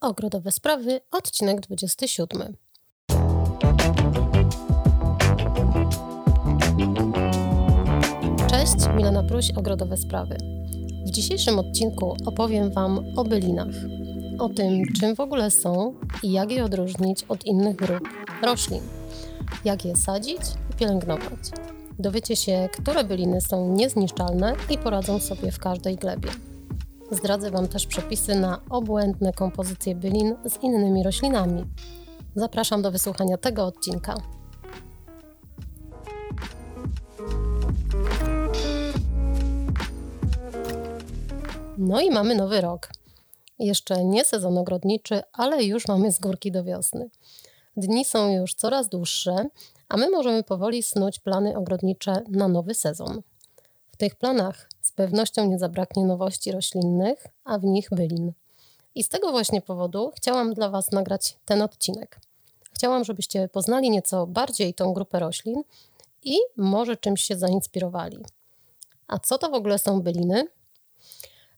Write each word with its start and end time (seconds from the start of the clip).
Ogrodowe 0.00 0.52
sprawy, 0.52 1.00
odcinek 1.10 1.60
27. 1.60 2.56
Cześć, 8.50 8.74
Milena 8.96 9.22
Pruś, 9.22 9.50
Ogrodowe 9.50 9.96
Sprawy. 9.96 10.36
W 11.06 11.10
dzisiejszym 11.10 11.58
odcinku 11.58 12.16
opowiem 12.26 12.70
Wam 12.70 13.04
o 13.16 13.24
bylinach. 13.24 13.74
O 14.38 14.48
tym, 14.48 14.82
czym 15.00 15.16
w 15.16 15.20
ogóle 15.20 15.50
są 15.50 15.94
i 16.22 16.32
jak 16.32 16.50
je 16.50 16.64
odróżnić 16.64 17.24
od 17.28 17.46
innych 17.46 17.76
grup 17.76 18.08
roślin. 18.42 18.82
Jak 19.64 19.84
je 19.84 19.96
sadzić 19.96 20.40
i 20.70 20.74
pielęgnować. 20.74 21.50
Dowiecie 21.98 22.36
się, 22.36 22.68
które 22.72 23.04
byliny 23.04 23.40
są 23.40 23.74
niezniszczalne 23.74 24.54
i 24.70 24.78
poradzą 24.78 25.18
sobie 25.18 25.52
w 25.52 25.58
każdej 25.58 25.96
glebie. 25.96 26.28
Zdradzę 27.10 27.50
Wam 27.50 27.68
też 27.68 27.86
przepisy 27.86 28.34
na 28.34 28.60
obłędne 28.70 29.32
kompozycje 29.32 29.94
bylin 29.94 30.36
z 30.44 30.62
innymi 30.62 31.02
roślinami. 31.02 31.64
Zapraszam 32.34 32.82
do 32.82 32.90
wysłuchania 32.90 33.38
tego 33.38 33.64
odcinka. 33.64 34.14
No 41.78 42.00
i 42.00 42.10
mamy 42.10 42.34
nowy 42.34 42.60
rok. 42.60 42.88
Jeszcze 43.58 44.04
nie 44.04 44.24
sezon 44.24 44.58
ogrodniczy, 44.58 45.22
ale 45.32 45.64
już 45.64 45.88
mamy 45.88 46.12
z 46.12 46.18
górki 46.18 46.52
do 46.52 46.64
wiosny. 46.64 47.10
Dni 47.76 48.04
są 48.04 48.32
już 48.32 48.54
coraz 48.54 48.88
dłuższe, 48.88 49.46
a 49.88 49.96
my 49.96 50.10
możemy 50.10 50.42
powoli 50.42 50.82
snuć 50.82 51.18
plany 51.18 51.56
ogrodnicze 51.56 52.22
na 52.28 52.48
nowy 52.48 52.74
sezon. 52.74 53.22
W 53.92 53.96
tych 53.96 54.14
planach 54.16 54.68
pewnością 54.98 55.46
nie 55.46 55.58
zabraknie 55.58 56.04
nowości 56.04 56.52
roślinnych, 56.52 57.26
a 57.44 57.58
w 57.58 57.64
nich 57.64 57.88
bylin. 57.90 58.32
I 58.94 59.02
z 59.02 59.08
tego 59.08 59.30
właśnie 59.30 59.60
powodu 59.62 60.12
chciałam 60.16 60.54
dla 60.54 60.70
Was 60.70 60.92
nagrać 60.92 61.36
ten 61.44 61.62
odcinek. 61.62 62.20
Chciałam, 62.72 63.04
żebyście 63.04 63.48
poznali 63.48 63.90
nieco 63.90 64.26
bardziej 64.26 64.74
tą 64.74 64.92
grupę 64.92 65.18
roślin 65.18 65.62
i 66.24 66.36
może 66.56 66.96
czymś 66.96 67.22
się 67.22 67.36
zainspirowali. 67.38 68.18
A 69.08 69.18
co 69.18 69.38
to 69.38 69.50
w 69.50 69.54
ogóle 69.54 69.78
są 69.78 70.02
byliny? 70.02 70.48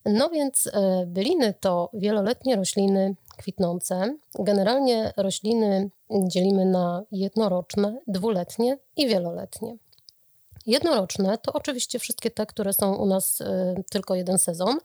No 0.05 0.29
więc 0.29 0.67
e, 0.67 1.05
byliny 1.07 1.53
to 1.59 1.89
wieloletnie 1.93 2.55
rośliny 2.55 3.15
kwitnące. 3.37 4.17
Generalnie 4.39 5.13
rośliny 5.17 5.89
dzielimy 6.27 6.65
na 6.65 7.03
jednoroczne, 7.11 7.99
dwuletnie 8.07 8.77
i 8.97 9.07
wieloletnie. 9.07 9.77
Jednoroczne 10.65 11.37
to 11.37 11.53
oczywiście 11.53 11.99
wszystkie 11.99 12.31
te, 12.31 12.45
które 12.45 12.73
są 12.73 12.95
u 12.95 13.05
nas 13.05 13.41
y, 13.41 13.45
tylko 13.89 14.15
jeden 14.15 14.37
sezon, 14.37 14.77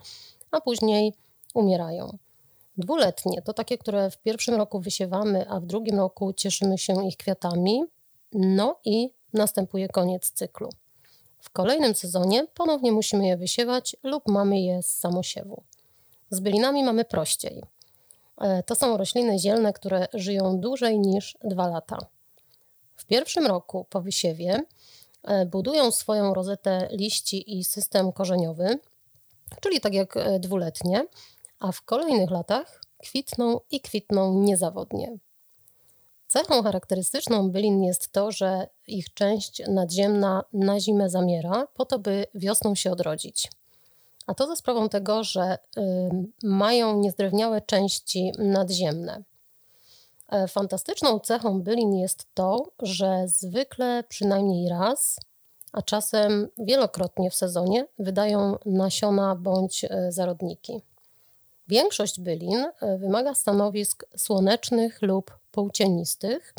a 0.51 0.61
później 0.61 1.15
umierają. 1.55 2.19
Dwuletnie 2.77 3.43
to 3.43 3.53
takie, 3.53 3.79
które 3.79 4.11
w 4.11 4.19
pierwszym 4.19 4.55
roku 4.55 4.81
wysiewamy, 4.81 5.49
a 5.49 5.61
w 5.61 5.67
drugim 5.67 5.99
roku 5.99 6.33
cieszymy 6.33 6.79
się 6.79 7.07
ich 7.07 7.17
kwiatami. 7.17 7.85
No 8.33 8.81
i 8.85 9.11
następuje 9.33 9.89
koniec 9.89 10.31
cyklu. 10.31 10.69
W 11.39 11.51
kolejnym 11.51 11.95
sezonie 11.95 12.47
ponownie 12.55 12.93
musimy 12.93 13.27
je 13.27 13.37
wysiewać 13.37 13.97
lub 14.03 14.29
mamy 14.29 14.61
je 14.61 14.83
z 14.83 14.99
samosiewu. 14.99 15.63
Z 16.31 16.41
bylinami 16.41 16.85
mamy 16.85 17.05
prościej. 17.05 17.63
E, 18.41 18.63
to 18.63 18.75
są 18.75 18.97
rośliny 18.97 19.39
zielne, 19.39 19.73
które 19.73 20.09
żyją 20.15 20.61
dłużej 20.61 20.99
niż 20.99 21.39
dwa 21.45 21.69
lata. 21.69 21.99
W 22.97 23.05
pierwszym 23.05 23.47
roku 23.47 23.87
po 23.91 24.01
wysiewie 24.01 24.61
budują 25.47 25.91
swoją 25.91 26.35
rozetę 26.35 26.89
liści 26.91 27.59
i 27.59 27.65
system 27.65 28.13
korzeniowy, 28.13 28.79
czyli 29.61 29.81
tak 29.81 29.95
jak 29.95 30.17
e, 30.17 30.41
dwuletnie, 30.41 31.07
a 31.59 31.73
w 31.73 31.83
kolejnych 31.83 32.31
latach 32.31 32.81
kwitną 33.03 33.61
i 33.71 33.81
kwitną 33.81 34.35
niezawodnie. 34.35 35.19
Cechą 36.29 36.63
charakterystyczną 36.63 37.51
bylin 37.51 37.85
jest 37.85 38.13
to, 38.13 38.33
że 38.33 38.69
ich 38.87 39.15
część 39.15 39.63
nadziemna 39.69 40.45
na 40.53 40.81
zimę 40.81 41.11
zamiera, 41.11 41.67
po 41.75 41.85
to, 41.85 41.99
by 41.99 42.27
wiosną 42.35 42.75
się 42.75 42.93
odrodzić 42.93 43.49
a 44.27 44.35
to 44.35 44.47
za 44.47 44.57
sprawą 44.57 44.89
tego, 44.89 45.25
że 45.25 45.59
y, 45.77 45.81
mają 46.43 46.99
niezdrewniałe 46.99 47.61
części 47.61 48.33
nadziemne. 48.39 49.23
E, 50.29 50.49
fantastyczną 50.49 51.21
cechą 51.21 51.63
bylin 51.63 51.95
jest 51.95 52.27
to, 52.35 52.71
że 52.83 53.29
zwykle 53.29 54.05
przynajmniej 54.09 54.69
raz, 54.69 55.21
a 55.73 55.83
czasem 55.83 56.49
wielokrotnie 56.59 57.31
w 57.31 57.35
sezonie 57.35 57.87
wydają 57.99 58.57
nasiona 58.67 59.37
bądź 59.37 59.85
e, 59.85 60.13
zarodniki. 60.13 60.83
Większość 61.69 62.21
bylin 62.21 62.67
e, 62.81 62.99
wymaga 62.99 63.35
stanowisk 63.35 64.05
słonecznych 64.17 65.03
lub 65.03 65.39
półcienistych, 65.53 66.55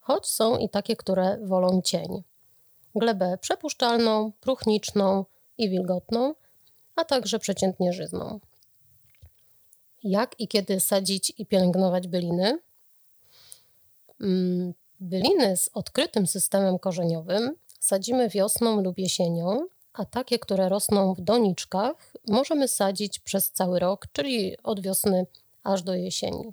choć 0.00 0.26
są 0.26 0.58
i 0.58 0.68
takie, 0.68 0.96
które 0.96 1.38
wolą 1.42 1.82
cień. 1.82 2.22
Glebę 2.94 3.38
przepuszczalną, 3.38 4.32
próchniczną 4.40 5.24
i 5.58 5.70
wilgotną– 5.70 6.34
a 7.00 7.04
także 7.04 7.38
przeciętnie 7.38 7.92
żyzną. 7.92 8.40
Jak 10.02 10.40
i 10.40 10.48
kiedy 10.48 10.80
sadzić 10.80 11.32
i 11.38 11.46
pielęgnować 11.46 12.08
byliny? 12.08 12.58
Mm, 14.20 14.74
byliny 15.00 15.56
z 15.56 15.70
odkrytym 15.74 16.26
systemem 16.26 16.78
korzeniowym 16.78 17.54
sadzimy 17.80 18.28
wiosną 18.28 18.82
lub 18.82 18.98
jesienią, 18.98 19.66
a 19.92 20.04
takie, 20.04 20.38
które 20.38 20.68
rosną 20.68 21.14
w 21.14 21.20
doniczkach, 21.20 22.12
możemy 22.28 22.68
sadzić 22.68 23.18
przez 23.18 23.50
cały 23.50 23.78
rok, 23.78 24.06
czyli 24.12 24.56
od 24.62 24.80
wiosny 24.80 25.26
aż 25.64 25.82
do 25.82 25.94
jesieni. 25.94 26.52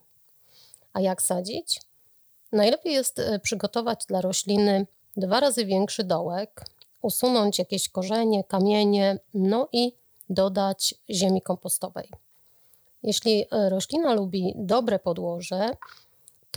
A 0.93 1.01
jak 1.01 1.21
sadzić? 1.21 1.81
Najlepiej 2.51 2.93
jest 2.93 3.19
e, 3.19 3.39
przygotować 3.39 4.05
dla 4.05 4.21
rośliny 4.21 4.87
dwa 5.17 5.39
razy 5.39 5.65
większy 5.65 6.03
dołek, 6.03 6.65
usunąć 7.01 7.59
jakieś 7.59 7.89
korzenie, 7.89 8.43
kamienie, 8.43 9.19
no 9.33 9.67
i 9.71 9.93
dodać 10.29 10.95
ziemi 11.09 11.41
kompostowej. 11.41 12.09
Jeśli 13.03 13.45
e, 13.51 13.69
roślina 13.69 14.13
lubi 14.13 14.53
dobre 14.55 14.99
podłoże, 14.99 15.71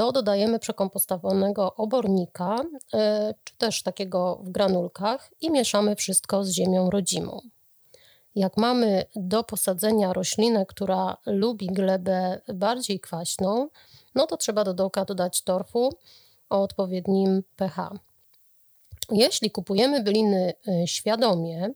to 0.01 0.13
dodajemy 0.13 0.59
przekompostowanego 0.59 1.75
obornika, 1.75 2.57
e, 2.95 3.35
czy 3.45 3.57
też 3.59 3.83
takiego 3.83 4.41
w 4.43 4.51
granulkach 4.51 5.31
i 5.41 5.51
mieszamy 5.51 5.97
wszystko 5.97 6.45
z 6.45 6.51
ziemią 6.51 6.91
rodzimą. 6.91 7.41
Jak 8.35 8.57
mamy 8.57 9.05
do 9.17 9.45
posadzenia 9.45 10.13
roślinę, 10.13 10.67
która 10.67 11.17
lubi 11.27 11.67
glebę 11.67 12.41
bardziej 12.55 13.01
kwaśną, 13.01 13.69
no 14.15 14.27
to 14.27 14.37
trzeba 14.37 14.65
do 14.65 14.75
dołka 14.75 15.05
dodać 15.05 15.43
torfu 15.43 15.93
o 16.51 16.63
odpowiednim 16.63 17.43
pH. 17.57 17.91
Jeśli 19.11 19.51
kupujemy 19.51 20.03
byliny 20.03 20.55
e, 20.69 20.87
świadomie, 20.87 21.71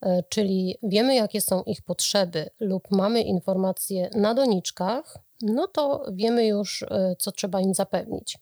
E, 0.00 0.22
czyli 0.28 0.78
wiemy, 0.82 1.14
jakie 1.14 1.40
są 1.40 1.62
ich 1.62 1.82
potrzeby, 1.82 2.50
lub 2.60 2.90
mamy 2.90 3.22
informacje 3.22 4.10
na 4.14 4.34
doniczkach, 4.34 5.18
no 5.42 5.66
to 5.66 6.04
wiemy 6.12 6.46
już, 6.46 6.82
e, 6.82 7.16
co 7.18 7.32
trzeba 7.32 7.60
im 7.60 7.74
zapewnić. 7.74 8.38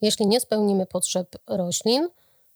Jeśli 0.00 0.26
nie 0.26 0.40
spełnimy 0.40 0.86
potrzeb 0.86 1.36
roślin, 1.46 2.08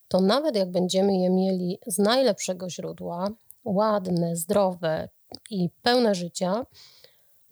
to 0.08 0.20
nawet 0.20 0.56
jak 0.56 0.70
będziemy 0.70 1.18
je 1.18 1.30
mieli 1.30 1.78
z 1.86 1.98
najlepszego 1.98 2.70
źródła, 2.70 3.28
ładne, 3.64 4.36
zdrowe 4.36 5.08
i 5.50 5.70
pełne 5.82 6.14
życia, 6.14 6.66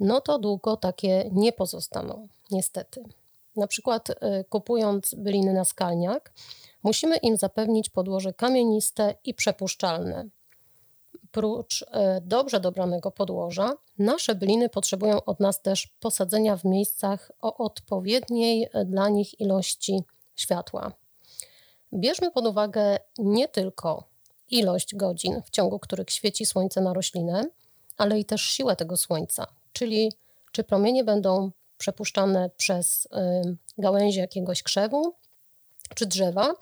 no 0.01 0.21
to 0.21 0.39
długo 0.39 0.77
takie 0.77 1.31
nie 1.33 1.53
pozostaną, 1.53 2.29
niestety. 2.51 3.05
Na 3.57 3.67
przykład 3.67 4.11
e, 4.11 4.45
kupując 4.45 5.15
byliny 5.15 5.53
na 5.53 5.65
skalniak, 5.65 6.33
musimy 6.83 7.17
im 7.17 7.37
zapewnić 7.37 7.89
podłoże 7.89 8.33
kamieniste 8.33 9.15
i 9.25 9.35
przepuszczalne 9.35 10.29
oprócz 11.33 11.85
e, 11.91 12.21
dobrze 12.21 12.61
dobranego 12.61 13.11
podłoża, 13.11 13.73
nasze 13.99 14.35
byliny 14.35 14.69
potrzebują 14.69 15.25
od 15.25 15.41
nas 15.41 15.63
też 15.63 15.87
posadzenia 16.01 16.57
w 16.57 16.65
miejscach 16.65 17.33
o 17.41 17.57
odpowiedniej 17.57 18.69
e, 18.73 18.85
dla 18.85 19.09
nich 19.09 19.41
ilości 19.41 20.03
światła. 20.37 20.93
Bierzmy 21.95 22.31
pod 22.31 22.47
uwagę 22.47 22.99
nie 23.19 23.49
tylko 23.49 24.05
ilość 24.51 24.95
godzin, 24.95 25.43
w 25.45 25.51
ciągu 25.51 25.79
których 25.79 26.11
świeci 26.11 26.47
słońce 26.47 26.81
na 26.81 26.93
roślinę, 26.93 27.45
ale 27.97 28.19
i 28.19 28.25
też 28.25 28.43
siłę 28.43 28.77
tego 28.77 28.97
słońca, 28.97 29.47
czyli 29.73 30.13
czy 30.53 30.65
promienie 30.65 31.05
będą 31.05 31.51
przepuszczane 31.79 32.51
przez 32.57 33.09
gałęzie 33.79 34.21
jakiegoś 34.21 34.63
krzewu 34.63 35.15
czy 35.95 36.07
drzewa, 36.07 36.55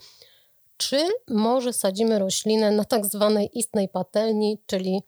czy 0.81 1.09
może 1.29 1.73
sadzimy 1.73 2.19
roślinę 2.19 2.71
na 2.71 2.85
tak 2.85 3.06
zwanej 3.06 3.59
istnej 3.59 3.88
patelni, 3.88 4.59
czyli 4.67 5.03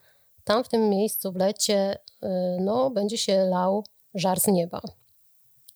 tam 0.44 0.64
w 0.64 0.68
tym 0.68 0.88
miejscu 0.88 1.32
w 1.32 1.36
lecie 1.36 1.94
y, 1.94 2.28
no, 2.60 2.90
będzie 2.90 3.18
się 3.18 3.44
lał 3.44 3.84
żar 4.14 4.40
z 4.40 4.46
nieba. 4.46 4.80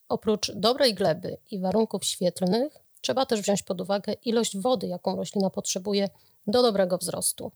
Oprócz 0.08 0.52
dobrej 0.52 0.94
gleby 0.94 1.36
i 1.50 1.60
warunków 1.60 2.04
świetlnych, 2.04 2.78
trzeba 3.00 3.26
też 3.26 3.40
wziąć 3.40 3.62
pod 3.62 3.80
uwagę 3.80 4.12
ilość 4.12 4.58
wody, 4.58 4.86
jaką 4.86 5.16
roślina 5.16 5.50
potrzebuje 5.50 6.08
do 6.46 6.62
dobrego 6.62 6.98
wzrostu. 6.98 7.52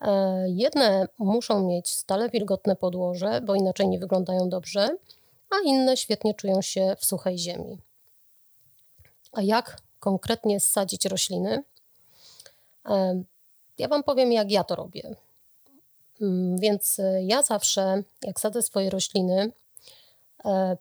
E, 0.00 0.44
jedne 0.48 1.08
muszą 1.18 1.66
mieć 1.66 1.90
stale 1.90 2.30
wilgotne 2.30 2.76
podłoże, 2.76 3.40
bo 3.40 3.54
inaczej 3.54 3.88
nie 3.88 3.98
wyglądają 3.98 4.48
dobrze, 4.48 4.96
a 5.50 5.54
inne 5.64 5.96
świetnie 5.96 6.34
czują 6.34 6.62
się 6.62 6.96
w 6.98 7.04
suchej 7.04 7.38
ziemi. 7.38 7.78
A 9.32 9.42
jak 9.42 9.83
konkretnie 10.04 10.60
sadzić 10.60 11.04
rośliny? 11.04 11.62
Ja 13.78 13.88
Wam 13.88 14.02
powiem, 14.02 14.32
jak 14.32 14.50
ja 14.50 14.64
to 14.64 14.76
robię. 14.76 15.16
Mm, 16.20 16.58
więc 16.58 16.98
e, 16.98 17.22
ja 17.22 17.42
zawsze, 17.42 18.02
jak 18.22 18.40
sadzę 18.40 18.62
swoje 18.62 18.90
rośliny, 18.90 19.52
e, 20.44 20.76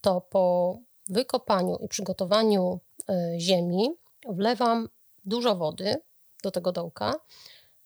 to 0.00 0.20
po 0.20 0.78
wykopaniu 1.08 1.76
i 1.76 1.88
przygotowaniu 1.88 2.80
e, 3.08 3.40
ziemi 3.40 3.90
wlewam 4.28 4.88
dużo 5.24 5.56
wody 5.56 5.96
do 6.42 6.50
tego 6.50 6.72
dołka 6.72 7.14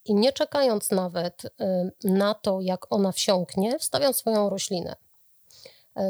i 0.04 0.14
nie 0.14 0.32
czekając 0.32 0.90
nawet 0.90 1.42
na 2.04 2.34
to, 2.34 2.60
jak 2.60 2.92
ona 2.92 3.12
wsiąknie, 3.12 3.78
wstawiam 3.78 4.14
swoją 4.14 4.50
roślinę. 4.50 4.96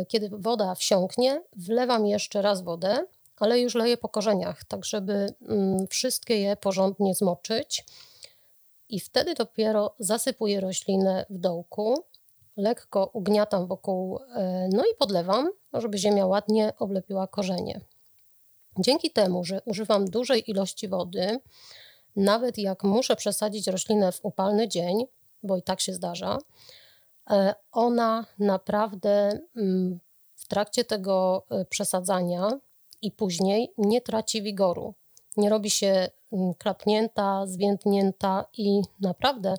Kiedy 0.08 0.28
woda 0.32 0.74
wsiąknie, 0.74 1.42
wlewam 1.56 2.06
jeszcze 2.06 2.42
raz 2.42 2.62
wodę, 2.62 3.06
ale 3.42 3.60
już 3.60 3.74
leję 3.74 3.96
po 3.96 4.08
korzeniach, 4.08 4.64
tak 4.64 4.84
żeby 4.84 5.34
mm, 5.48 5.86
wszystkie 5.86 6.40
je 6.40 6.56
porządnie 6.56 7.14
zmoczyć 7.14 7.84
i 8.88 9.00
wtedy 9.00 9.34
dopiero 9.34 9.94
zasypuję 9.98 10.60
roślinę 10.60 11.26
w 11.30 11.38
dołku, 11.38 12.04
lekko 12.56 13.10
ugniatam 13.12 13.66
wokół, 13.66 14.18
e, 14.18 14.68
no 14.72 14.84
i 14.84 14.96
podlewam, 14.98 15.50
żeby 15.72 15.98
ziemia 15.98 16.26
ładnie 16.26 16.72
oblepiła 16.78 17.26
korzenie. 17.26 17.80
Dzięki 18.78 19.10
temu, 19.10 19.44
że 19.44 19.62
używam 19.64 20.04
dużej 20.04 20.50
ilości 20.50 20.88
wody, 20.88 21.40
nawet 22.16 22.58
jak 22.58 22.84
muszę 22.84 23.16
przesadzić 23.16 23.66
roślinę 23.66 24.12
w 24.12 24.24
upalny 24.24 24.68
dzień, 24.68 25.04
bo 25.42 25.56
i 25.56 25.62
tak 25.62 25.80
się 25.80 25.92
zdarza, 25.92 26.38
e, 27.30 27.54
ona 27.72 28.26
naprawdę 28.38 29.40
mm, 29.56 30.00
w 30.34 30.48
trakcie 30.48 30.84
tego 30.84 31.46
e, 31.50 31.64
przesadzania 31.64 32.50
i 33.02 33.10
później 33.10 33.72
nie 33.78 34.00
traci 34.00 34.42
wigoru 34.42 34.94
nie 35.36 35.50
robi 35.50 35.70
się 35.70 36.10
mm, 36.32 36.54
klapnięta, 36.54 37.46
zwiędnięta 37.46 38.44
i 38.58 38.82
naprawdę 39.00 39.54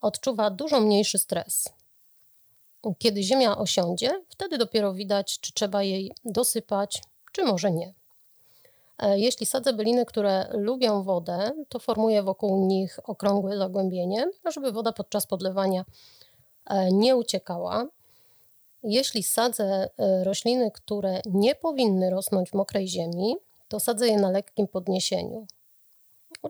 odczuwa 0.00 0.50
dużo 0.50 0.80
mniejszy 0.80 1.18
stres. 1.18 1.68
Kiedy 2.98 3.22
ziemia 3.22 3.58
osiądzie, 3.58 4.24
wtedy 4.28 4.58
dopiero 4.58 4.94
widać, 4.94 5.40
czy 5.40 5.52
trzeba 5.52 5.82
jej 5.82 6.12
dosypać, 6.24 7.02
czy 7.32 7.44
może 7.44 7.70
nie. 7.70 7.94
E, 8.98 9.18
jeśli 9.18 9.46
sadzę 9.46 9.72
byliny, 9.72 10.06
które 10.06 10.48
lubią 10.52 11.02
wodę, 11.02 11.52
to 11.68 11.78
formuję 11.78 12.22
wokół 12.22 12.66
nich 12.66 12.98
okrągłe 13.04 13.58
zagłębienie, 13.58 14.30
żeby 14.52 14.72
woda 14.72 14.92
podczas 14.92 15.26
podlewania 15.26 15.84
e, 16.66 16.92
nie 16.92 17.16
uciekała. 17.16 17.86
Jeśli 18.82 19.22
sadzę 19.22 19.64
e, 19.98 20.24
rośliny, 20.24 20.70
które 20.70 21.20
nie 21.26 21.54
powinny 21.54 22.10
rosnąć 22.10 22.50
w 22.50 22.54
mokrej 22.54 22.88
ziemi, 22.88 23.36
to 23.68 23.80
sadzę 23.80 24.08
je 24.08 24.16
na 24.16 24.30
lekkim 24.30 24.68
podniesieniu. 24.68 25.46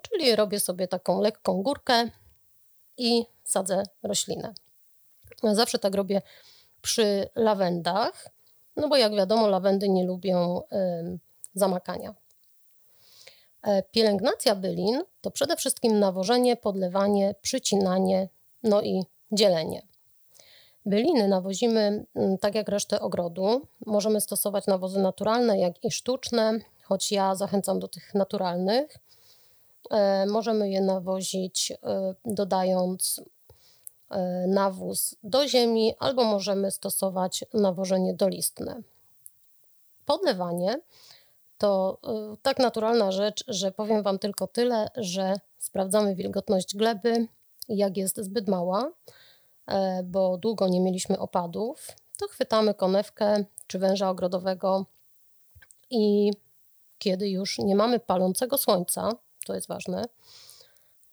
Czyli 0.03 0.37
robię 0.37 0.61
sobie 0.61 0.89
taką 0.89 1.21
lekką 1.21 1.63
górkę 1.63 2.11
i 2.97 3.27
sadzę 3.45 3.83
roślinę. 4.03 4.55
Zawsze 5.43 5.79
tak 5.79 5.95
robię 5.95 6.23
przy 6.83 7.29
lawendach, 7.35 8.29
no 8.77 8.89
bo 8.89 8.97
jak 8.97 9.13
wiadomo, 9.15 9.49
lawendy 9.49 9.89
nie 9.89 10.05
lubią 10.05 10.63
zamakania. 11.55 12.15
E, 13.63 13.83
pielęgnacja 13.83 14.55
bylin 14.55 15.03
to 15.21 15.31
przede 15.31 15.57
wszystkim 15.57 15.99
nawożenie, 15.99 16.57
podlewanie, 16.57 17.35
przycinanie, 17.43 18.29
no 18.63 18.83
i 18.83 19.03
dzielenie. 19.33 19.83
Byliny 20.89 21.29
nawozimy 21.29 22.05
tak 22.41 22.55
jak 22.55 22.69
resztę 22.69 23.01
ogrodu. 23.01 23.67
Możemy 23.87 24.21
stosować 24.21 24.67
nawozy 24.67 25.01
naturalne, 25.01 25.59
jak 25.59 25.85
i 25.85 25.91
sztuczne 25.91 26.59
choć 26.83 27.13
ja 27.13 27.35
zachęcam 27.35 27.79
do 27.79 27.89
tych 27.89 28.15
naturalnych. 28.15 28.99
E, 29.91 30.27
możemy 30.27 30.71
je 30.71 30.81
nawozić 30.81 31.73
e, 31.73 31.77
dodając 32.25 33.21
e, 34.11 34.47
nawóz 34.47 35.17
do 35.23 35.49
ziemi, 35.49 35.95
albo 35.99 36.25
możemy 36.25 36.71
stosować 36.71 37.45
nawożenie 37.55 38.15
dolistne. 38.15 38.83
Podlewanie 40.07 40.81
to 41.59 41.99
tak 42.43 42.59
naturalna 42.59 43.13
rzecz, 43.13 43.45
że 43.49 43.73
powiem 43.73 44.03
Wam 44.03 44.19
tylko 44.19 44.47
tyle, 44.47 44.89
że 44.97 45.35
sprawdzamy 45.59 46.15
wilgotność 46.15 46.77
gleby, 46.77 47.27
jak 47.69 47.97
jest 47.97 48.17
zbyt 48.17 48.49
mała, 48.49 48.91
bo 50.05 50.39
długo 50.39 50.69
nie 50.69 50.81
mieliśmy 50.81 51.19
opadów, 51.19 51.89
to 52.19 52.29
chwytamy 52.29 52.75
konewkę 52.75 53.45
czy 53.67 53.79
węża 53.79 54.11
ogrodowego 54.11 54.87
i 55.91 56.33
kiedy 56.99 57.29
już 57.29 57.59
nie 57.59 57.77
mamy 57.77 58.01
palącego 58.01 58.59
słońca, 58.59 59.13
to 59.47 59.55
jest 59.55 59.69
ważne, 59.69 60.05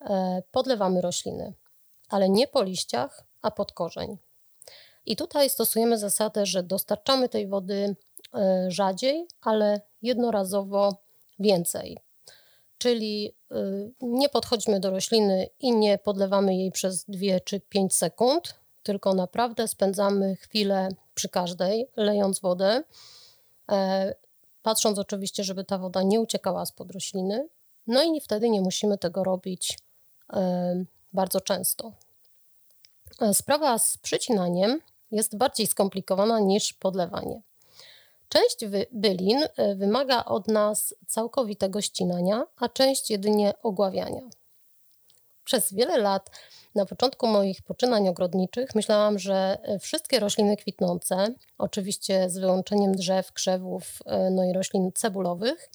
e, 0.00 0.42
podlewamy 0.50 1.00
rośliny, 1.00 1.52
ale 2.08 2.28
nie 2.28 2.48
po 2.48 2.62
liściach, 2.62 3.24
a 3.42 3.50
pod 3.50 3.72
korzeń. 3.72 4.16
I 5.06 5.16
tutaj 5.16 5.50
stosujemy 5.50 5.98
zasadę, 5.98 6.46
że 6.46 6.62
dostarczamy 6.62 7.28
tej 7.28 7.46
wody 7.46 7.96
e, 8.34 8.70
rzadziej, 8.70 9.26
ale 9.40 9.80
jednorazowo 10.02 10.96
więcej. 11.38 11.98
Czyli 12.78 13.34
e, 13.50 13.56
nie 14.00 14.28
podchodźmy 14.28 14.80
do 14.80 14.90
rośliny 14.90 15.48
i 15.60 15.76
nie 15.76 15.98
podlewamy 15.98 16.56
jej 16.56 16.72
przez 16.72 17.04
2 17.04 17.40
czy 17.44 17.60
5 17.60 17.94
sekund, 17.94 18.54
tylko 18.82 19.14
naprawdę 19.14 19.68
spędzamy 19.68 20.36
chwilę 20.36 20.88
przy 21.14 21.28
każdej, 21.28 21.88
lejąc 21.96 22.40
wodę 22.40 22.82
patrząc 24.66 24.98
oczywiście, 24.98 25.44
żeby 25.44 25.64
ta 25.64 25.78
woda 25.78 26.02
nie 26.02 26.20
uciekała 26.20 26.66
spod 26.66 26.90
rośliny. 26.90 27.48
No 27.86 28.02
i 28.02 28.20
wtedy 28.20 28.48
nie 28.50 28.60
musimy 28.60 28.98
tego 28.98 29.24
robić 29.24 29.78
bardzo 31.12 31.40
często. 31.40 31.92
E, 33.20 33.34
sprawa 33.34 33.78
z 33.78 33.98
przycinaniem 33.98 34.80
jest 35.10 35.36
bardziej 35.36 35.66
skomplikowana 35.66 36.40
niż 36.40 36.72
podlewanie. 36.72 37.42
Część 38.28 38.64
bylin 38.92 39.38
e, 39.56 39.74
wymaga 39.74 40.24
od 40.24 40.48
nas 40.48 40.94
całkowitego 41.06 41.80
ścinania, 41.80 42.46
a 42.56 42.68
część 42.68 43.10
jedynie 43.10 43.54
ogławiania. 43.62 44.22
Przez 45.44 45.72
wiele 45.72 45.98
lat 45.98 46.30
na 46.74 46.86
początku 46.86 47.26
moich 47.26 47.62
poczynań 47.62 48.08
ogrodniczych 48.08 48.74
myślałam, 48.74 49.18
że 49.18 49.58
e, 49.62 49.78
wszystkie 49.78 50.20
rośliny 50.20 50.56
kwitnące, 50.56 51.34
oczywiście 51.58 52.30
z 52.30 52.38
wyłączeniem 52.38 52.94
drzew, 52.94 53.32
krzewów, 53.32 53.98
e, 54.06 54.30
no 54.30 54.44
i 54.44 54.52
roślin 54.52 54.92
cebulowych, 54.94 55.70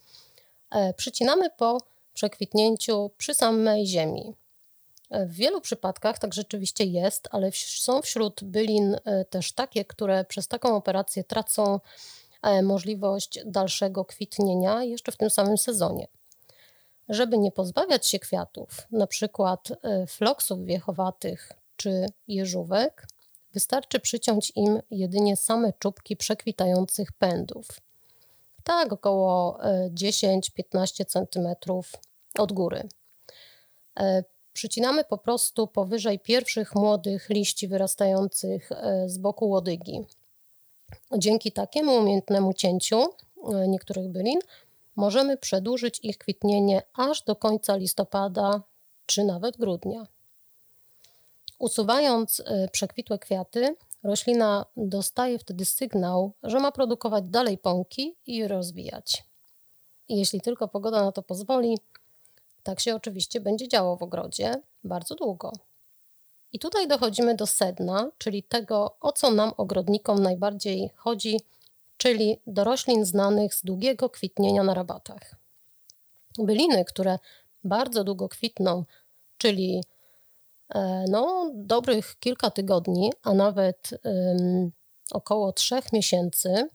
przycinamy 0.98 1.50
po 1.50 1.78
przekwitnięciu 2.14 3.12
przy 3.18 3.34
samej 3.34 3.88
ziemi. 3.88 4.34
W 5.10 5.34
wielu 5.34 5.62
przypadkach 5.62 6.20
tak 6.20 6.34
rzeczywiście 6.34 6.84
jest, 6.84 7.28
ale 7.32 7.52
są 7.52 8.02
wśród 8.02 8.44
bylin 8.44 8.96
też 9.30 9.52
takie, 9.52 9.86
które 9.86 10.25
przez 10.25 10.48
taką 10.48 10.75
operację 10.75 11.24
tracą 11.24 11.80
możliwość 12.64 13.40
dalszego 13.46 14.06
kwitnienia 14.06 14.84
jeszcze 14.84 15.12
w 15.12 15.18
tym 15.18 15.30
samym 15.30 15.58
sezonie. 15.58 16.08
Żeby 17.10 17.38
nie 17.38 17.52
pozbawiać 17.52 18.08
się 18.08 18.20
kwiatów, 18.20 18.88
na 18.92 19.08
przykład 19.08 19.72
e, 19.72 20.08
floksów 20.08 20.66
wiechowatych 20.66 21.52
czy 21.76 22.06
jeżówek, 22.28 23.08
wystarczy 23.54 24.00
przyciąć 24.00 24.52
im 24.56 24.80
jedynie 24.92 25.38
same 25.38 25.74
czubki 25.80 26.18
przekwitających 26.18 27.12
pędów. 27.12 27.68
Tak, 28.64 28.94
około 28.94 29.60
10-15 29.90 30.42
e, 31.02 31.06
cm 31.06 31.48
od 32.38 32.52
góry. 32.52 32.90
E, 34.00 34.24
przycinamy 34.54 35.04
po 35.04 35.18
prostu 35.18 35.68
powyżej 35.68 36.20
pierwszych 36.20 36.76
młodych 36.76 37.30
liści 37.30 37.68
wyrastających 37.68 38.70
z 39.06 39.18
boku 39.18 39.50
łodygi. 39.50 40.06
Dzięki 41.18 41.52
takiemu 41.52 41.98
umiejętnemu 41.98 42.54
cięciu 42.54 43.06
niektórych 43.68 44.10
bylin 44.10 44.40
możemy 44.96 45.38
przedłużyć 45.38 46.00
ich 46.04 46.18
kwitnienie 46.18 46.82
aż 46.94 47.22
do 47.22 47.36
końca 47.36 47.76
listopada 47.76 48.62
czy 49.06 49.24
nawet 49.24 49.58
grudnia. 49.58 50.08
Usuwając 51.60 52.40
y, 52.40 52.44
przekwitłe 52.72 53.20
kwiaty, 53.20 53.76
roślina 54.04 54.66
dostaje 54.78 55.40
wtedy 55.40 55.66
sygnał, 55.66 56.32
że 56.44 56.60
ma 56.60 56.72
produkować 56.72 57.24
dalej 57.28 57.58
pąki 57.58 58.16
i 58.26 58.48
rozwijać. 58.48 59.24
Jeśli 60.10 60.42
tylko 60.42 60.68
pogoda 60.68 61.04
na 61.04 61.12
to 61.12 61.24
pozwoli, 61.24 61.78
tak 62.64 62.80
się 62.80 62.96
oczywiście 62.96 63.40
będzie 63.40 63.68
działo 63.68 63.98
w 63.98 64.04
ogrodzie 64.04 64.62
bardzo 64.84 65.16
długo. 65.16 65.52
I 66.53 66.60
tutaj 66.60 66.88
dochodzimy 66.88 67.36
do 67.36 67.48
sedna, 67.48 68.12
czyli 68.17 68.43
tego, 68.43 68.96
o 69.00 69.12
co 69.12 69.31
nam 69.31 69.51
ogrodnikom 69.58 70.24
najbardziej 70.24 70.89
chodzi 70.96 71.38
czyli 72.01 72.41
do 72.48 72.63
roślin 72.63 73.05
znanych 73.05 73.53
z 73.53 73.63
długiego 73.63 74.10
kwitnienia 74.10 74.63
na 74.63 74.74
rabatach. 74.74 75.36
Byliny, 76.38 76.86
które 76.86 77.20
bardzo 77.63 78.03
długo 78.03 78.29
kwitną, 78.29 78.84
czyli 79.38 79.84
e, 80.70 81.05
no, 81.10 81.51
dobrych 81.53 82.20
kilka 82.20 82.51
tygodni, 82.51 83.12
a 83.24 83.34
nawet 83.34 83.89
około 85.12 85.53
trzech 85.53 85.93
miesięcy, 85.93 86.70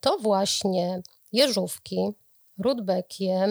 to 0.00 0.18
właśnie 0.18 1.02
jeżówki, 1.32 2.12
rudbekie, 2.58 3.48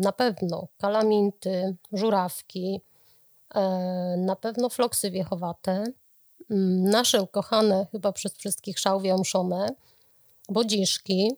na 0.00 0.12
pewno 0.12 0.68
kalaminty, 0.78 1.76
żurawki, 1.92 2.80
na 4.16 4.36
pewno 4.40 4.68
floksy 4.68 5.10
wiechowate, 5.10 5.84
nasze 6.82 7.22
ukochane 7.22 7.86
chyba 7.92 8.12
przez 8.12 8.36
wszystkich 8.36 8.78
szałwie 8.78 9.14
omszone, 9.14 9.68
bodziszki, 10.48 11.36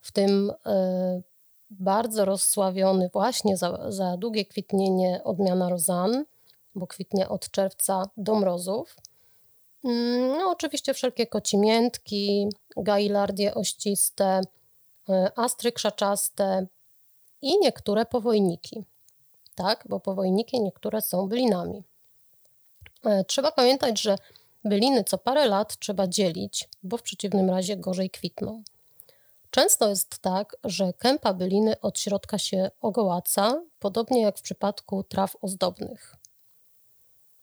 w 0.00 0.12
tym 0.12 0.52
e, 0.66 1.22
bardzo 1.70 2.24
rozsławiony 2.24 3.10
właśnie 3.12 3.56
za, 3.56 3.92
za 3.92 4.16
długie 4.16 4.44
kwitnienie 4.44 5.20
odmiana 5.24 5.68
rozan, 5.68 6.24
bo 6.74 6.86
kwitnie 6.86 7.28
od 7.28 7.50
czerwca 7.50 8.02
do 8.16 8.34
mrozów. 8.34 8.96
Mm, 9.84 10.38
no, 10.38 10.50
oczywiście 10.50 10.94
wszelkie 10.94 11.26
kocimiętki, 11.26 12.48
gailardie 12.76 13.54
ościste, 13.54 14.40
e, 15.08 15.32
astry 15.36 15.72
krzaczaste 15.72 16.66
i 17.42 17.58
niektóre 17.60 18.06
powojniki. 18.06 18.84
Tak, 19.60 19.84
bo 19.88 20.00
powojniki 20.00 20.60
niektóre 20.60 21.00
są 21.00 21.28
bylinami. 21.28 21.82
E, 23.04 23.24
trzeba 23.24 23.52
pamiętać, 23.52 24.00
że 24.02 24.16
byliny 24.64 25.04
co 25.04 25.18
parę 25.18 25.46
lat 25.46 25.76
trzeba 25.76 26.06
dzielić, 26.06 26.68
bo 26.82 26.96
w 26.96 27.02
przeciwnym 27.02 27.50
razie 27.50 27.76
gorzej 27.76 28.10
kwitną. 28.10 28.62
Często 29.50 29.88
jest 29.88 30.18
tak, 30.18 30.56
że 30.64 30.92
kępa 30.92 31.34
byliny 31.34 31.80
od 31.80 31.98
środka 31.98 32.38
się 32.38 32.70
ogołaca, 32.80 33.62
podobnie 33.78 34.22
jak 34.22 34.38
w 34.38 34.42
przypadku 34.42 35.02
traw 35.04 35.36
ozdobnych. 35.42 36.16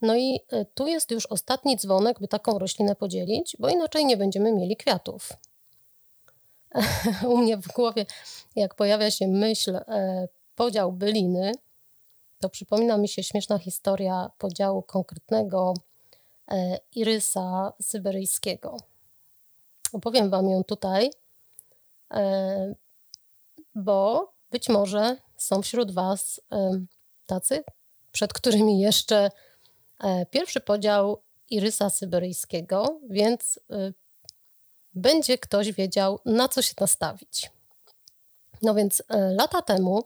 No 0.01 0.15
i 0.15 0.39
e, 0.51 0.65
tu 0.65 0.87
jest 0.87 1.11
już 1.11 1.25
ostatni 1.25 1.77
dzwonek, 1.77 2.19
by 2.19 2.27
taką 2.27 2.59
roślinę 2.59 2.95
podzielić, 2.95 3.55
bo 3.59 3.69
inaczej 3.69 4.05
nie 4.05 4.17
będziemy 4.17 4.53
mieli 4.53 4.77
kwiatów. 4.77 5.29
U 7.29 7.37
mnie 7.37 7.57
w 7.57 7.67
głowie, 7.67 8.05
jak 8.55 8.75
pojawia 8.75 9.11
się 9.11 9.27
myśl 9.27 9.75
e, 9.75 10.27
podział 10.55 10.91
byliny, 10.91 11.51
to 12.39 12.49
przypomina 12.49 12.97
mi 12.97 13.07
się 13.07 13.23
śmieszna 13.23 13.59
historia 13.59 14.31
podziału 14.37 14.81
konkretnego 14.81 15.73
e, 16.47 16.79
irysa 16.95 17.73
syberyjskiego. 17.81 18.77
Opowiem 19.93 20.29
Wam 20.29 20.49
ją 20.49 20.63
tutaj, 20.63 21.11
bo 23.75 24.31
być 24.51 24.69
może 24.69 25.17
są 25.37 25.61
wśród 25.61 25.91
Was 25.91 26.41
tacy, 27.25 27.63
przed 28.11 28.33
którymi 28.33 28.79
jeszcze 28.79 29.29
E, 30.03 30.25
pierwszy 30.25 30.59
podział 30.59 31.21
irysa 31.49 31.89
syberyjskiego, 31.89 32.99
więc 33.09 33.59
będzie 34.93 35.37
ktoś 35.37 35.71
wiedział, 35.71 36.19
na 36.25 36.47
co 36.47 36.61
się 36.61 36.73
nastawić. 36.79 37.51
No 38.61 38.75
więc 38.75 39.03
e, 39.09 39.17
lata 39.33 39.61
temu 39.61 40.03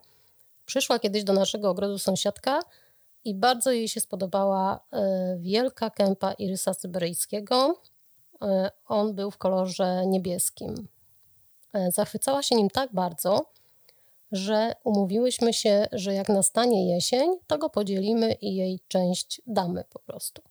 przyszła 0.71 0.99
kiedyś 0.99 1.23
do 1.23 1.33
naszego 1.33 1.69
ogrodu 1.69 1.97
sąsiadka 1.97 2.59
i 3.23 3.35
bardzo 3.35 3.71
jej 3.71 3.87
się 3.87 3.99
spodobała 3.99 4.79
e, 4.91 5.37
wielka 5.39 5.89
kępa 5.89 6.33
irysa 6.33 6.73
syberyjskiego. 6.73 7.81
On 8.85 9.15
był 9.15 9.31
w 9.31 9.37
kolorze 9.37 10.03
niebieskim. 10.07 10.87
Zachwycała 11.89 12.43
się 12.43 12.55
nim 12.55 12.69
tak 12.69 12.93
bardzo, 12.93 13.51
że 14.31 14.73
umówiłyśmy 14.83 15.53
się, 15.53 15.87
że 15.91 16.13
jak 16.13 16.29
nastanie 16.29 16.93
jesień, 16.95 17.29
to 17.47 17.57
go 17.57 17.69
podzielimy 17.69 18.33
i 18.33 18.55
jej 18.55 18.79
część 18.87 19.41
damy 19.47 19.83
po 19.89 19.99
prostu. 19.99 20.41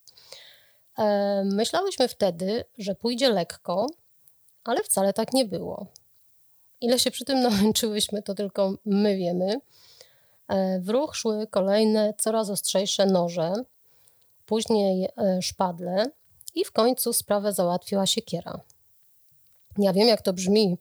E, 0.98 1.42
myślałyśmy 1.44 2.08
wtedy, 2.08 2.64
że 2.78 2.94
pójdzie 2.94 3.30
lekko, 3.30 3.86
ale 4.64 4.82
wcale 4.82 5.12
tak 5.12 5.32
nie 5.32 5.44
było. 5.44 5.86
Ile 6.80 6.98
się 6.98 7.10
przy 7.10 7.24
tym 7.24 7.40
namęczyłyśmy, 7.42 8.22
to 8.22 8.34
tylko 8.34 8.74
my 8.84 9.16
wiemy. 9.16 9.60
E, 10.50 10.80
w 10.80 10.88
ruch 10.88 11.16
szły 11.16 11.46
kolejne, 11.46 12.14
coraz 12.18 12.50
ostrzejsze 12.50 13.06
noże, 13.06 13.52
później 14.46 15.08
e, 15.16 15.42
szpadle 15.42 16.04
i 16.54 16.64
w 16.64 16.72
końcu 16.72 17.12
sprawę 17.12 17.52
załatwiła 17.52 18.06
siekiera. 18.06 18.60
Ja 19.78 19.92
wiem, 19.92 20.08
jak 20.08 20.22
to 20.22 20.32
brzmi, 20.32 20.78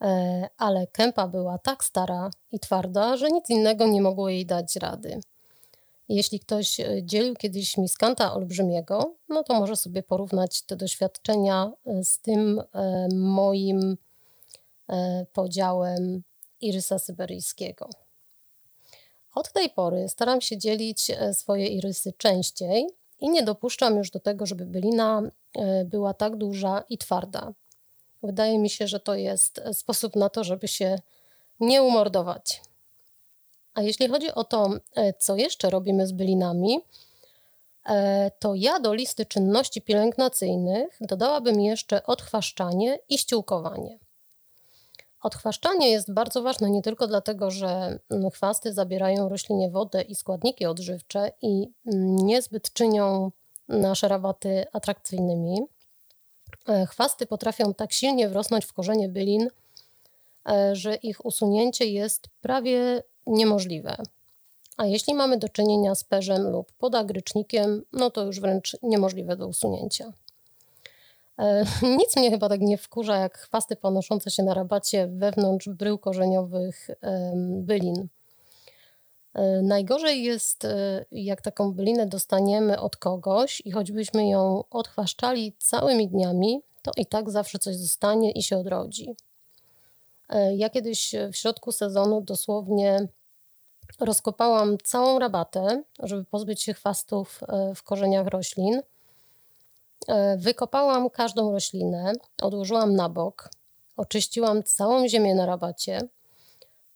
E, 0.00 0.48
ale 0.56 0.86
kępa 0.86 1.28
była 1.28 1.58
tak 1.58 1.84
stara 1.84 2.30
i 2.52 2.60
twarda, 2.60 3.16
że 3.16 3.30
nic 3.30 3.50
innego 3.50 3.86
nie 3.86 4.02
mogło 4.02 4.28
jej 4.28 4.46
dać 4.46 4.76
rady. 4.76 5.20
Jeśli 6.08 6.40
ktoś 6.40 6.80
dzielił 7.02 7.34
kiedyś 7.34 7.76
miskanta 7.76 8.34
olbrzymiego, 8.34 9.14
no 9.28 9.42
to 9.42 9.54
może 9.54 9.76
sobie 9.76 10.02
porównać 10.02 10.62
te 10.62 10.76
doświadczenia 10.76 11.72
z 12.02 12.18
tym 12.18 12.62
moim 13.14 13.96
podziałem 15.32 16.22
irysa 16.60 16.98
syberyjskiego. 16.98 17.90
Od 19.38 19.52
tej 19.52 19.70
pory 19.70 20.08
staram 20.08 20.40
się 20.40 20.58
dzielić 20.58 21.10
swoje 21.32 21.66
irysy 21.66 22.12
częściej 22.12 22.86
i 23.20 23.30
nie 23.30 23.42
dopuszczam 23.42 23.96
już 23.96 24.10
do 24.10 24.20
tego, 24.20 24.46
żeby 24.46 24.66
bylina 24.66 25.22
była 25.84 26.14
tak 26.14 26.36
duża 26.36 26.84
i 26.88 26.98
twarda. 26.98 27.52
Wydaje 28.22 28.58
mi 28.58 28.70
się, 28.70 28.86
że 28.86 29.00
to 29.00 29.14
jest 29.14 29.58
e, 29.58 29.74
sposób 29.74 30.16
na 30.16 30.28
to, 30.28 30.44
żeby 30.44 30.68
się 30.68 30.98
nie 31.60 31.82
umordować. 31.82 32.62
A 33.74 33.82
jeśli 33.82 34.08
chodzi 34.08 34.32
o 34.32 34.44
to, 34.44 34.70
e, 34.96 35.12
co 35.12 35.36
jeszcze 35.36 35.70
robimy 35.70 36.06
z 36.06 36.12
bylinami, 36.12 36.80
e, 37.86 38.30
to 38.38 38.54
ja 38.54 38.80
do 38.80 38.94
listy 38.94 39.26
czynności 39.26 39.82
pielęgnacyjnych 39.82 40.98
dodałabym 41.00 41.60
jeszcze 41.60 42.06
odchwaszczanie 42.06 42.98
i 43.08 43.18
ściółkowanie. 43.18 43.98
Odchwaszczanie 45.22 45.90
jest 45.90 46.12
bardzo 46.12 46.42
ważne 46.42 46.70
nie 46.70 46.82
tylko 46.82 47.06
dlatego, 47.06 47.50
że 47.50 47.98
mm, 48.10 48.30
chwasty 48.30 48.72
zabierają 48.72 49.28
roślinie 49.28 49.70
wodę 49.70 50.02
i 50.02 50.14
składniki 50.14 50.66
odżywcze 50.66 51.32
i 51.42 51.72
mm, 51.86 52.16
niezbyt 52.16 52.72
czynią 52.72 53.30
nasze 53.68 54.08
rabaty 54.08 54.64
atrakcyjnymi, 54.72 55.66
E, 56.68 56.86
chwasty 56.86 57.26
potrafią 57.26 57.74
tak 57.74 57.92
silnie 57.92 58.28
wrosnąć 58.28 58.64
w 58.64 58.72
korzenie 58.72 59.08
bylin, 59.08 59.48
e, 60.48 60.76
że 60.76 60.94
ich 60.94 61.26
usunięcie 61.26 61.84
jest 61.84 62.28
prawie 62.40 63.02
niemożliwe. 63.26 63.96
A 64.76 64.86
jeśli 64.86 65.14
mamy 65.14 65.38
do 65.38 65.48
czynienia 65.48 65.94
z 65.94 66.04
perzem 66.04 66.50
lub 66.50 66.72
podagrycznikiem, 66.72 67.82
no 67.92 68.10
to 68.10 68.24
już 68.24 68.40
wręcz 68.40 68.76
niemożliwe 68.82 69.36
do 69.36 69.48
usunięcia. 69.48 70.12
E, 71.38 71.64
nic 71.98 72.16
mnie 72.16 72.30
chyba 72.30 72.48
tak 72.48 72.60
nie 72.60 72.78
wkurza, 72.78 73.16
jak 73.16 73.38
chwasty 73.38 73.76
ponoszące 73.76 74.30
się 74.30 74.42
na 74.42 74.54
rabacie 74.54 75.06
wewnątrz 75.06 75.68
brył 75.68 75.98
korzeniowych 75.98 76.90
bylin. 77.40 78.08
Najgorzej 79.62 80.22
jest, 80.22 80.66
jak 81.12 81.42
taką 81.42 81.72
bylinę 81.72 82.06
dostaniemy 82.06 82.80
od 82.80 82.96
kogoś 82.96 83.62
i 83.64 83.70
choćbyśmy 83.70 84.28
ją 84.28 84.64
odchwaszczali 84.70 85.52
całymi 85.58 86.08
dniami, 86.08 86.62
to 86.82 86.92
i 86.96 87.06
tak 87.06 87.30
zawsze 87.30 87.58
coś 87.58 87.76
zostanie 87.76 88.32
i 88.32 88.42
się 88.42 88.58
odrodzi. 88.58 89.16
E, 90.28 90.56
ja 90.56 90.70
kiedyś 90.70 91.14
w 91.32 91.36
środku 91.36 91.72
sezonu 91.72 92.20
dosłownie 92.20 93.08
rozkopałam 94.00 94.78
całą 94.84 95.18
rabatę, 95.18 95.82
żeby 96.02 96.24
pozbyć 96.24 96.62
się 96.62 96.74
chwastów 96.74 97.40
e, 97.48 97.74
w 97.74 97.82
korzeniach 97.82 98.26
roślin. 98.26 98.82
E, 100.08 100.36
wykopałam 100.36 101.10
każdą 101.10 101.52
roślinę, 101.52 102.12
odłożyłam 102.42 102.94
na 102.94 103.08
bok, 103.08 103.50
oczyściłam 103.96 104.62
całą 104.62 105.08
ziemię 105.08 105.34
na 105.34 105.46
rabacie, 105.46 106.00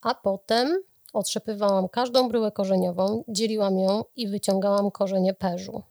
a 0.03 0.15
potem 0.15 0.83
otrzepywałam 1.13 1.89
każdą 1.89 2.29
bryłę 2.29 2.53
korzeniową, 2.53 3.25
dzieliłam 3.29 3.79
ją 3.79 4.05
i 4.17 4.29
wyciągałam 4.29 4.91
korzenie 4.91 5.35
perzu. 5.35 5.83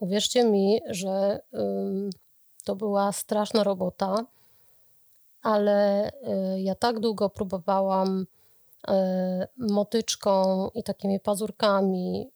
Uwierzcie 0.00 0.44
mi, 0.44 0.80
że 0.86 1.40
to 2.64 2.76
była 2.76 3.12
straszna 3.12 3.64
robota, 3.64 4.24
ale 5.42 6.08
y, 6.08 6.60
ja 6.60 6.74
tak 6.74 7.00
długo 7.00 7.30
próbowałam 7.30 8.26
y, 8.88 8.92
motyczką 9.56 10.68
i 10.74 10.82
takimi 10.82 11.20
pazurkami 11.20 12.30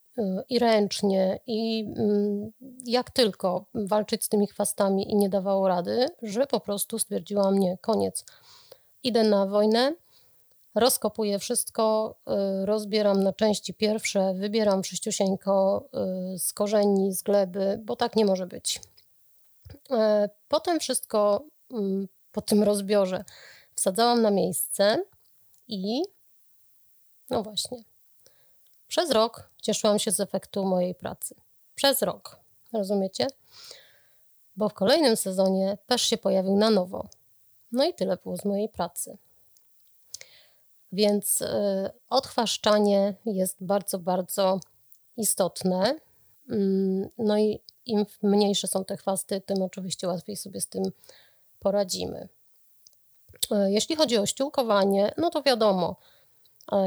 i 0.48 0.58
ręcznie 0.58 1.40
i 1.46 1.92
mm, 1.96 2.52
jak 2.86 3.10
tylko 3.10 3.64
walczyć 3.74 4.24
z 4.24 4.28
tymi 4.28 4.46
chwastami 4.46 5.10
i 5.10 5.16
nie 5.16 5.28
dawało 5.28 5.68
rady, 5.68 6.08
że 6.22 6.46
po 6.46 6.60
prostu 6.60 6.98
stwierdziłam 6.98 7.58
nie, 7.58 7.78
koniec. 7.78 8.24
Idę 9.02 9.22
na 9.24 9.46
wojnę, 9.46 9.94
rozkopuję 10.74 11.38
wszystko, 11.38 12.14
rozbieram 12.64 13.22
na 13.22 13.32
części 13.32 13.74
pierwsze, 13.74 14.34
wybieram 14.34 14.82
wszyściusieńko 14.82 15.84
z 16.38 16.52
korzeni, 16.52 17.12
z 17.12 17.22
gleby, 17.22 17.80
bo 17.84 17.96
tak 17.96 18.16
nie 18.16 18.24
może 18.24 18.46
być. 18.46 18.80
E, 19.90 20.28
potem 20.48 20.80
wszystko 20.80 21.44
mm, 21.70 22.08
po 22.32 22.40
tym 22.40 22.62
rozbiorze 22.62 23.24
wsadzałam 23.74 24.22
na 24.22 24.30
miejsce 24.30 25.04
i 25.68 26.02
no 27.30 27.42
właśnie. 27.42 27.91
Przez 28.92 29.10
rok 29.10 29.50
cieszyłam 29.62 29.98
się 29.98 30.10
z 30.10 30.20
efektu 30.20 30.64
mojej 30.64 30.94
pracy. 30.94 31.34
Przez 31.74 32.02
rok. 32.02 32.40
Rozumiecie? 32.72 33.26
bo 34.56 34.68
w 34.68 34.74
kolejnym 34.74 35.16
sezonie 35.16 35.78
też 35.86 36.02
się 36.02 36.18
pojawił 36.18 36.56
na 36.56 36.70
nowo. 36.70 37.08
No 37.72 37.84
i 37.84 37.94
tyle 37.94 38.16
było 38.16 38.36
z 38.36 38.44
mojej 38.44 38.68
pracy. 38.68 39.18
Więc 40.92 41.40
y, 41.40 41.46
odchwaszczanie 42.10 43.14
jest 43.26 43.56
bardzo, 43.60 43.98
bardzo 43.98 44.60
istotne. 45.16 45.98
Mm, 46.50 47.08
no 47.18 47.38
i 47.38 47.60
im 47.86 48.06
mniejsze 48.22 48.68
są 48.68 48.84
te 48.84 48.96
chwasty, 48.96 49.40
tym 49.40 49.62
oczywiście 49.62 50.08
łatwiej 50.08 50.36
sobie 50.36 50.60
z 50.60 50.66
tym 50.66 50.82
poradzimy. 51.60 52.28
Y, 53.52 53.70
jeśli 53.70 53.96
chodzi 53.96 54.18
o 54.18 54.26
ściółkowanie, 54.26 55.12
no 55.18 55.30
to 55.30 55.42
wiadomo, 55.42 55.96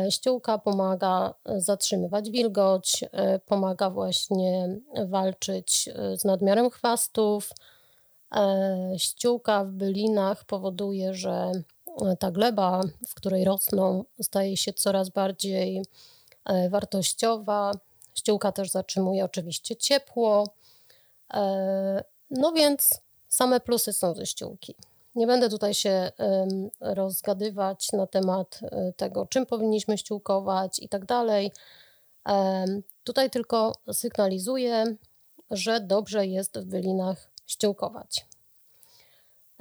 ściółka 0.09 0.57
pomaga 0.57 1.33
zatrzymywać 1.45 2.29
wilgoć, 2.29 3.05
pomaga 3.45 3.89
właśnie 3.89 4.79
walczyć 5.05 5.89
z 6.15 6.25
nadmiarem 6.25 6.69
chwastów. 6.69 7.49
Ściółka 8.97 9.65
w 9.65 9.71
bylinach 9.71 10.45
powoduje, 10.45 11.13
że 11.13 11.51
ta 12.19 12.31
gleba, 12.31 12.81
w 13.07 13.13
której 13.13 13.45
rosną, 13.45 14.05
staje 14.21 14.57
się 14.57 14.73
coraz 14.73 15.09
bardziej 15.09 15.83
e, 16.45 16.69
wartościowa. 16.69 17.71
Ściółka 18.15 18.51
też 18.51 18.71
zatrzymuje 18.71 19.25
oczywiście 19.25 19.75
ciepło. 19.75 20.53
E, 21.33 22.03
no 22.29 22.51
więc 22.51 23.01
same 23.27 23.59
plusy 23.59 23.93
są 23.93 24.13
ze 24.13 24.25
ściółki. 24.25 24.75
Nie 25.15 25.27
będę 25.27 25.49
tutaj 25.49 25.73
się 25.73 26.11
rozgadywać 26.79 27.91
na 27.91 28.07
temat 28.07 28.59
e, 28.63 28.93
tego, 28.93 29.25
czym 29.25 29.45
powinniśmy 29.45 29.97
ściółkować 29.97 30.79
i 30.79 30.89
tak 30.89 31.05
dalej. 31.05 31.51
Tutaj 33.03 33.29
tylko 33.29 33.71
sygnalizuję, 33.91 34.95
że 35.51 35.79
dobrze 35.79 36.27
jest 36.27 36.59
w 36.59 36.65
bylinach 36.65 37.29
ściółkować. 37.45 38.25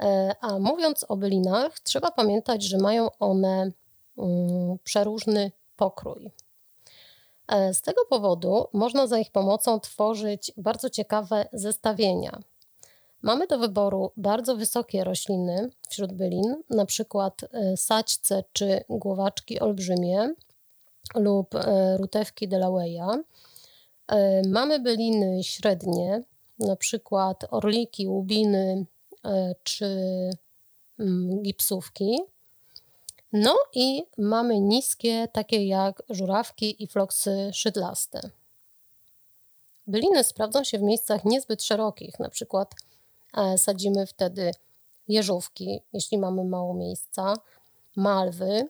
E, 0.03 0.35
a 0.41 0.59
mówiąc 0.59 1.05
o 1.09 1.17
bylinach, 1.17 1.79
trzeba 1.79 2.11
pamiętać, 2.11 2.63
że 2.63 2.77
mają 2.77 3.07
one 3.19 3.71
mm, 4.17 4.77
przeróżny 4.83 5.51
pokrój. 5.75 6.31
E, 7.47 7.73
z 7.73 7.81
tego 7.81 8.05
powodu 8.05 8.67
można 8.73 9.07
za 9.07 9.17
ich 9.19 9.31
pomocą 9.31 9.79
tworzyć 9.79 10.51
bardzo 10.57 10.89
ciekawe 10.89 11.47
zestawienia. 11.53 12.39
Mamy 13.25 13.47
do 13.47 13.59
wyboru 13.59 14.11
bardzo 14.17 14.55
wysokie 14.55 15.03
rośliny 15.03 15.69
wśród 15.89 16.13
bylin, 16.13 16.55
na 16.69 16.85
przykład 16.85 17.41
e, 17.43 17.77
saćce 17.77 18.43
czy 18.53 18.83
głowaczki 18.89 19.59
olbrzymie 19.59 20.33
lub 21.15 21.55
rutewki 21.97 22.49
Delaware'a. 22.49 23.19
Mamy 24.47 24.79
byliny 24.79 25.43
średnie, 25.43 26.23
na 26.59 26.75
przykład 26.75 27.45
orliki, 27.51 28.07
łubiny, 28.07 28.85
E, 29.25 29.55
czy 29.63 29.85
mm, 30.99 31.41
gipsówki. 31.41 32.19
No 33.33 33.55
i 33.73 34.03
mamy 34.17 34.59
niskie, 34.59 35.27
takie 35.33 35.67
jak 35.67 36.03
żurawki 36.09 36.83
i 36.83 36.87
floksy 36.87 37.49
szydlaste. 37.53 38.29
Byliny 39.87 40.23
sprawdzą 40.23 40.63
się 40.63 40.79
w 40.79 40.81
miejscach 40.81 41.25
niezbyt 41.25 41.63
szerokich, 41.63 42.19
na 42.19 42.29
przykład 42.29 42.73
e, 42.73 42.75
sadzimy 43.57 44.05
wtedy 44.05 44.51
jeżówki, 45.07 45.81
jeśli 45.93 46.17
mamy 46.17 46.43
mało 46.43 46.73
miejsca, 46.73 47.33
malwy, 47.95 48.69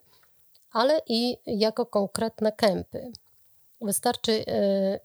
ale 0.72 1.02
i 1.08 1.38
jako 1.46 1.86
konkretne 1.86 2.52
kępy. 2.52 3.12
Wystarczy 3.82 4.32
y, 4.32 4.46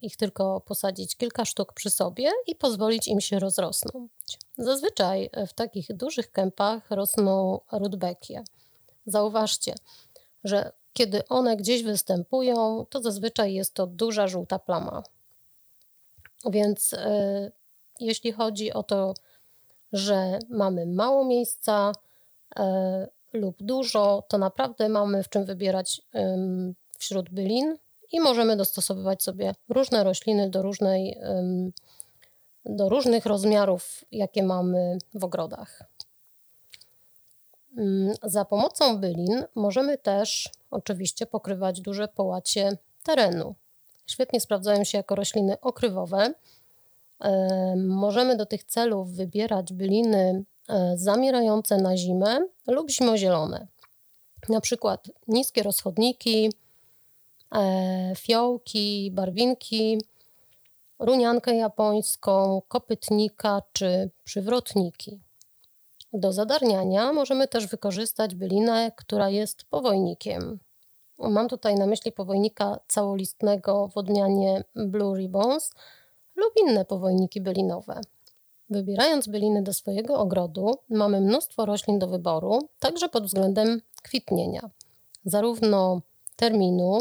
ich 0.03 0.17
tylko 0.17 0.61
posadzić 0.61 1.17
kilka 1.17 1.45
sztuk 1.45 1.73
przy 1.73 1.91
sobie 1.91 2.31
i 2.47 2.55
pozwolić 2.55 3.09
im 3.09 3.21
się 3.21 3.39
rozrosnąć. 3.39 4.11
Zazwyczaj 4.59 5.31
w 5.49 5.53
takich 5.53 5.97
dużych 5.97 6.33
kępach 6.33 6.91
rosną 6.91 7.61
rudbekie. 7.73 8.45
Zauważcie, 9.07 9.75
że 10.45 10.73
kiedy 10.93 11.29
one 11.29 11.57
gdzieś 11.57 11.83
występują, 11.83 12.87
to 12.91 13.03
zazwyczaj 13.03 13.55
jest 13.55 13.75
to 13.75 13.87
duża 13.87 14.29
żółta 14.29 14.59
plama. 14.59 15.03
Więc 16.51 16.95
jeśli 18.01 18.33
chodzi 18.33 18.73
o 18.73 18.83
to, 18.83 19.15
że 19.93 20.39
mamy 20.49 20.87
mało 20.87 21.25
miejsca 21.25 21.93
y, 22.59 22.63
lub 23.33 23.57
dużo, 23.63 24.25
to 24.29 24.39
naprawdę 24.39 24.89
mamy 24.89 25.23
w 25.23 25.29
czym 25.29 25.45
wybierać 25.45 26.03
wśród 26.99 27.31
bylin 27.31 27.77
i 28.13 28.21
możemy 28.21 28.57
dostosowywać 28.57 29.23
sobie 29.23 29.55
różne 29.69 30.05
rośliny 30.05 30.51
do, 30.51 30.63
różnej, 30.63 31.19
do 32.65 32.89
różnych 32.89 33.27
rozmiarów, 33.27 34.05
jakie 34.13 34.43
mamy 34.43 34.99
w 35.15 35.25
ogrodach. 35.25 35.83
Mm, 37.79 38.15
za 38.23 38.45
pomocą 38.45 38.99
bylin 38.99 39.45
możemy 39.55 39.99
też 39.99 40.49
oczywiście 40.71 41.27
pokrywać 41.27 41.81
duże 41.81 42.09
połacie 42.09 42.79
terenu. 43.03 43.55
Świetnie 44.07 44.41
sprawdzają 44.41 44.85
się 44.85 44.99
jako 44.99 45.15
rośliny 45.15 45.61
okrywowe. 45.61 46.35
Możemy 47.77 48.37
do 48.37 48.47
tych 48.47 48.65
celów 48.65 49.13
wybierać 49.13 49.73
byliny 49.73 50.45
e, 50.69 50.93
zamierające 50.97 51.77
na 51.77 51.97
zimę 51.97 52.39
lub 52.67 52.91
zimozielone. 52.91 53.67
Na 54.49 54.61
przykład 54.61 55.11
niskie 55.29 55.63
rozchodniki, 55.63 56.51
E, 57.55 58.13
fiołki, 58.17 59.11
barwinki, 59.11 59.99
runiankę 60.99 61.57
japońską, 61.57 62.63
kopytnika 62.69 63.63
czy 63.73 64.11
przywrotniki. 64.25 65.21
Do 66.13 66.33
zadarniania 66.33 67.13
możemy 67.13 67.49
też 67.49 67.67
wykorzystać 67.67 68.35
bylinę, 68.35 68.93
która 68.97 69.29
jest 69.29 69.65
powojnikiem. 69.65 70.59
Mam 71.19 71.49
tutaj 71.49 71.75
na 71.75 71.87
myśli 71.87 72.13
powojnika 72.13 72.79
całolistnego 72.89 73.89
w 73.89 73.97
odmianie 73.97 74.65
Blue 74.75 75.19
Ribbons 75.19 75.71
lub 76.41 76.53
inne 76.67 76.85
powojniki 76.85 77.41
bylinowe. 77.41 78.01
Wybierając 78.71 79.29
byliny 79.29 79.63
do 79.63 79.73
swojego 79.73 80.19
ogrodu, 80.19 80.75
mamy 80.89 81.21
mnóstwo 81.21 81.67
roślin 81.67 81.99
do 81.99 82.07
wyboru, 82.07 82.69
także 82.79 83.09
pod 83.09 83.27
względem 83.27 83.81
kwitnienia, 84.03 84.71
zarówno 85.25 86.01
terminu, 86.37 87.01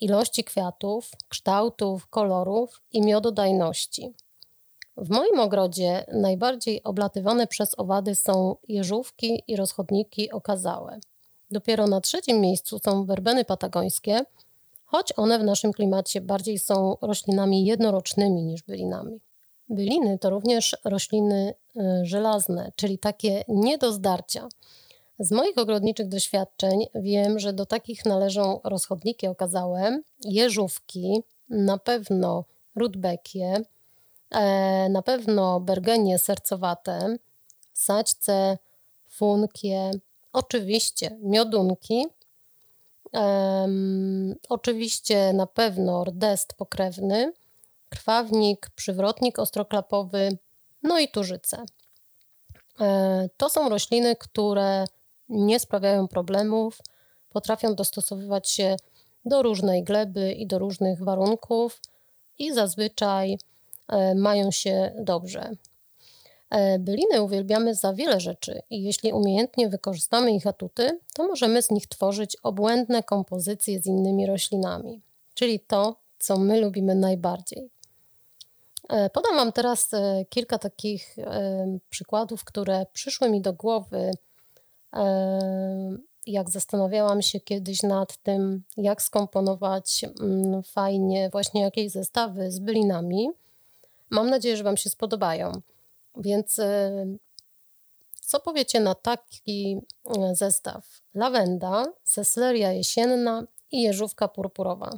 ilości 0.00 0.44
kwiatów, 0.44 1.10
kształtów, 1.28 2.06
kolorów 2.06 2.82
i 2.92 3.02
miododajności. 3.02 4.14
W 4.96 5.10
moim 5.10 5.40
ogrodzie 5.40 6.04
najbardziej 6.12 6.82
oblatywane 6.82 7.46
przez 7.46 7.78
owady 7.78 8.14
są 8.14 8.56
jeżówki 8.68 9.42
i 9.46 9.56
rozchodniki 9.56 10.32
okazałe. 10.32 10.98
Dopiero 11.50 11.86
na 11.86 12.00
trzecim 12.00 12.40
miejscu 12.40 12.78
są 12.78 13.04
werbeny 13.04 13.44
patagońskie, 13.44 14.20
choć 14.94 15.12
one 15.16 15.38
w 15.38 15.44
naszym 15.44 15.72
klimacie 15.72 16.20
bardziej 16.20 16.58
są 16.58 16.96
roślinami 17.00 17.64
jednorocznymi 17.64 18.44
niż 18.44 18.62
bylinami. 18.62 19.20
Byliny 19.68 20.18
to 20.18 20.30
również 20.30 20.76
rośliny 20.84 21.54
y, 21.76 21.80
żelazne, 22.02 22.72
czyli 22.76 22.98
takie 22.98 23.44
nie 23.48 23.78
do 23.78 23.92
zdarcia. 23.92 24.48
Z 25.18 25.32
moich 25.32 25.58
ogrodniczych 25.58 26.08
doświadczeń 26.08 26.86
wiem, 26.94 27.38
że 27.38 27.52
do 27.52 27.66
takich 27.66 28.04
należą 28.04 28.60
rozchodniki 28.64 29.26
okazałe, 29.26 30.00
jeżówki, 30.24 31.22
na 31.50 31.78
pewno 31.78 32.44
rudbekie, 32.74 33.60
e, 34.30 34.88
na 34.88 35.02
pewno 35.02 35.60
bergenie 35.60 36.18
sercowate, 36.18 37.16
saćce, 37.72 38.58
funkie, 39.08 39.90
oczywiście 40.32 41.18
miodunki, 41.22 42.06
um, 43.14 44.34
oczywiście 44.48 45.32
na 45.32 45.46
pewno 45.46 46.04
rdest 46.04 46.54
pokrewny, 46.54 47.32
krwawnik, 47.88 48.70
przywrotnik 48.74 49.38
ostroklapowy, 49.38 50.38
no 50.82 50.98
i 50.98 51.08
tużyce. 51.08 51.64
E, 52.80 53.28
to 53.36 53.50
są 53.50 53.68
rośliny, 53.68 54.16
które 54.16 54.84
nie 55.28 55.60
sprawiają 55.60 56.08
problemów, 56.08 56.78
potrafią 57.30 57.74
dostosowywać 57.74 58.50
się 58.50 58.76
do 59.24 59.42
różnej 59.42 59.84
gleby 59.84 60.32
i 60.32 60.46
do 60.46 60.58
różnych 60.58 61.04
warunków 61.04 61.80
i 62.38 62.52
zazwyczaj 62.52 63.38
e, 63.88 64.14
mają 64.14 64.50
się 64.50 64.92
dobrze. 64.98 65.50
E, 66.54 66.78
byliny 66.78 67.22
uwielbiamy 67.22 67.74
za 67.74 67.92
wiele 67.92 68.20
rzeczy 68.20 68.62
i 68.70 68.82
jeśli 68.82 69.12
umiejętnie 69.12 69.68
wykorzystamy 69.68 70.32
ich 70.32 70.46
atuty, 70.46 71.00
to 71.14 71.26
możemy 71.26 71.62
z 71.62 71.70
nich 71.70 71.86
tworzyć 71.86 72.36
obłędne 72.42 73.02
kompozycje 73.02 73.80
z 73.80 73.86
innymi 73.86 74.26
roślinami, 74.26 75.00
czyli 75.34 75.60
to, 75.60 75.96
co 76.18 76.38
my 76.38 76.60
lubimy 76.60 76.94
najbardziej. 76.94 77.70
E, 78.88 79.10
podam 79.10 79.36
Wam 79.36 79.52
teraz 79.52 79.90
kilka 80.28 80.58
takich 80.58 81.16
przykładów, 81.90 82.44
które 82.44 82.86
przyszły 82.92 83.30
mi 83.30 83.40
do 83.40 83.52
głowy 83.52 84.10
jak 86.26 86.50
zastanawiałam 86.50 87.22
się 87.22 87.40
kiedyś 87.40 87.82
nad 87.82 88.16
tym, 88.16 88.62
jak 88.76 89.02
skomponować 89.02 90.04
mm, 90.20 90.62
fajnie 90.62 91.30
właśnie 91.30 91.62
jakieś 91.62 91.92
zestawy 91.92 92.50
z 92.50 92.58
bylinami. 92.58 93.30
Mam 94.10 94.30
nadzieję, 94.30 94.56
że 94.56 94.64
Wam 94.64 94.76
się 94.76 94.90
spodobają. 94.90 95.52
Więc 96.16 96.60
co 98.20 98.40
powiecie 98.40 98.80
na 98.80 98.94
taki 98.94 99.80
zestaw? 100.32 101.00
Lawenda, 101.14 101.84
sesleria 102.04 102.72
jesienna 102.72 103.46
i 103.72 103.82
jeżówka 103.82 104.28
purpurowa. 104.28 104.90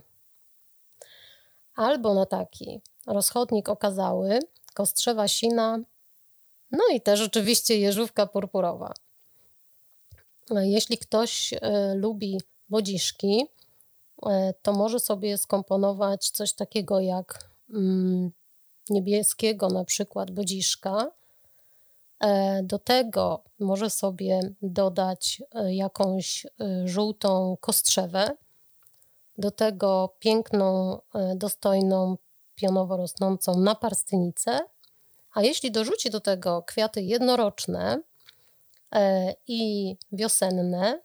Albo 1.75 2.15
na 2.15 2.27
taki 2.27 2.81
rozchodnik 3.07 3.69
okazały, 3.69 4.39
kostrzewa 4.75 5.29
sina, 5.29 5.79
no 6.71 6.85
i 6.95 7.01
też 7.01 7.21
oczywiście 7.21 7.79
jeżówka 7.79 8.27
purpurowa. 8.27 8.95
Jeśli 10.51 10.99
ktoś 10.99 11.53
e, 11.53 11.95
lubi 11.95 12.41
bodziszki, 12.69 13.47
to 14.63 14.73
może 14.73 15.01
sobie 15.01 15.39
skomponować 15.39 16.31
coś 16.31 16.53
takiego 16.53 17.01
jak 17.01 17.51
mm, 17.71 18.33
niebieskiego 18.90 19.68
na 19.68 19.85
przykład 19.85 20.31
bodziszka. 20.31 21.11
E, 22.20 22.62
do 22.62 22.79
tego 22.79 23.42
może 23.59 23.90
sobie 23.90 24.40
dodać 24.62 25.42
jakąś 25.68 26.46
żółtą 26.85 27.57
kostrzewę, 27.61 28.37
do 29.38 29.51
tego 29.51 30.14
piękną, 30.18 30.99
dostojną, 31.37 32.16
pionowo 32.55 32.96
rosnącą 32.96 33.61
naparstynicę, 33.61 34.61
a 35.35 35.42
jeśli 35.42 35.70
dorzuci 35.70 36.11
do 36.11 36.20
tego 36.20 36.62
kwiaty 36.62 37.03
jednoroczne, 37.03 38.01
E, 38.94 39.35
i 39.46 39.96
wiosenne, 40.12 41.01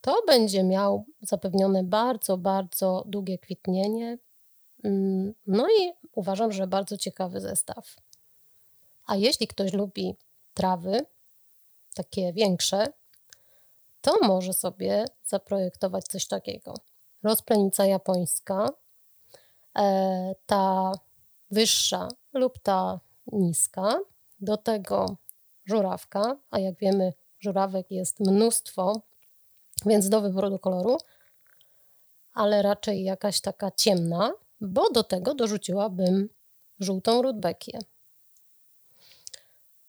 to 0.00 0.22
będzie 0.26 0.64
miał 0.64 1.04
zapewnione 1.20 1.84
bardzo, 1.84 2.38
bardzo 2.38 3.04
długie 3.06 3.38
kwitnienie. 3.38 4.18
Mm, 4.86 5.34
no 5.46 5.66
i 5.68 5.92
uważam, 6.12 6.52
że 6.52 6.66
bardzo 6.66 6.96
ciekawy 6.96 7.40
zestaw. 7.40 7.96
A 9.06 9.16
jeśli 9.16 9.46
ktoś 9.46 9.72
lubi 9.72 10.16
trawy, 10.54 11.06
takie 11.94 12.32
większe, 12.32 12.86
to 14.00 14.14
może 14.22 14.52
sobie 14.52 15.04
zaprojektować 15.24 16.04
coś 16.04 16.26
takiego. 16.26 16.74
Rozplenica 17.22 17.86
japońska, 17.86 18.68
e, 19.78 20.34
ta 20.46 20.92
wyższa 21.50 22.08
lub 22.32 22.58
ta 22.58 23.00
niska, 23.32 24.00
do 24.40 24.56
tego 24.56 25.16
żurawka, 25.64 26.36
a 26.50 26.58
jak 26.58 26.78
wiemy, 26.78 27.12
żurawek 27.40 27.90
jest 27.90 28.20
mnóstwo, 28.20 29.00
więc 29.86 30.08
do 30.08 30.20
wyboru 30.20 30.58
koloru, 30.58 30.98
ale 32.32 32.62
raczej 32.62 33.04
jakaś 33.04 33.40
taka 33.40 33.70
ciemna, 33.70 34.32
bo 34.60 34.90
do 34.90 35.04
tego 35.04 35.34
dorzuciłabym 35.34 36.28
żółtą 36.80 37.22
rudbekię. 37.22 37.78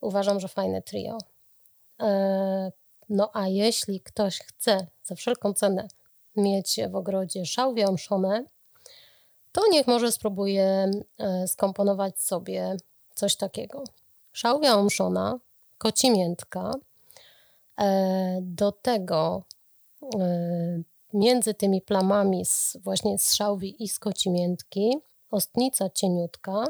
Uważam, 0.02 0.40
że 0.40 0.48
fajne 0.48 0.82
trio. 0.82 1.18
E, 2.02 2.72
no 3.10 3.30
a 3.34 3.48
jeśli 3.48 4.02
ktoś 4.02 4.40
chce 4.40 4.88
za 5.04 5.16
wszelką 5.16 5.54
cenę 5.54 5.88
mieć 6.36 6.80
w 6.92 6.96
ogrodzie 6.96 7.46
szałwie 7.46 7.88
omszone, 7.88 8.46
to 9.52 9.62
niech 9.72 9.88
może 9.88 10.12
spróbuje 10.12 10.92
e, 11.18 11.48
skomponować 11.48 12.20
sobie 12.20 12.78
coś 13.16 13.36
takiego. 13.36 13.84
Szałwia 14.34 14.76
omszona, 14.76 15.40
kocimiętka, 15.78 16.72
E, 17.78 18.40
do 18.42 18.72
tego 18.72 19.44
między 21.14 21.54
tymi 21.54 21.82
plamami 21.82 22.46
z, 22.46 22.78
właśnie 22.84 23.20
z 23.20 23.34
szałwi 23.34 23.84
i 23.84 23.88
z 23.88 24.00
kocimiętki 24.00 24.98
ostnica 25.32 25.90
cieniutka, 25.90 26.66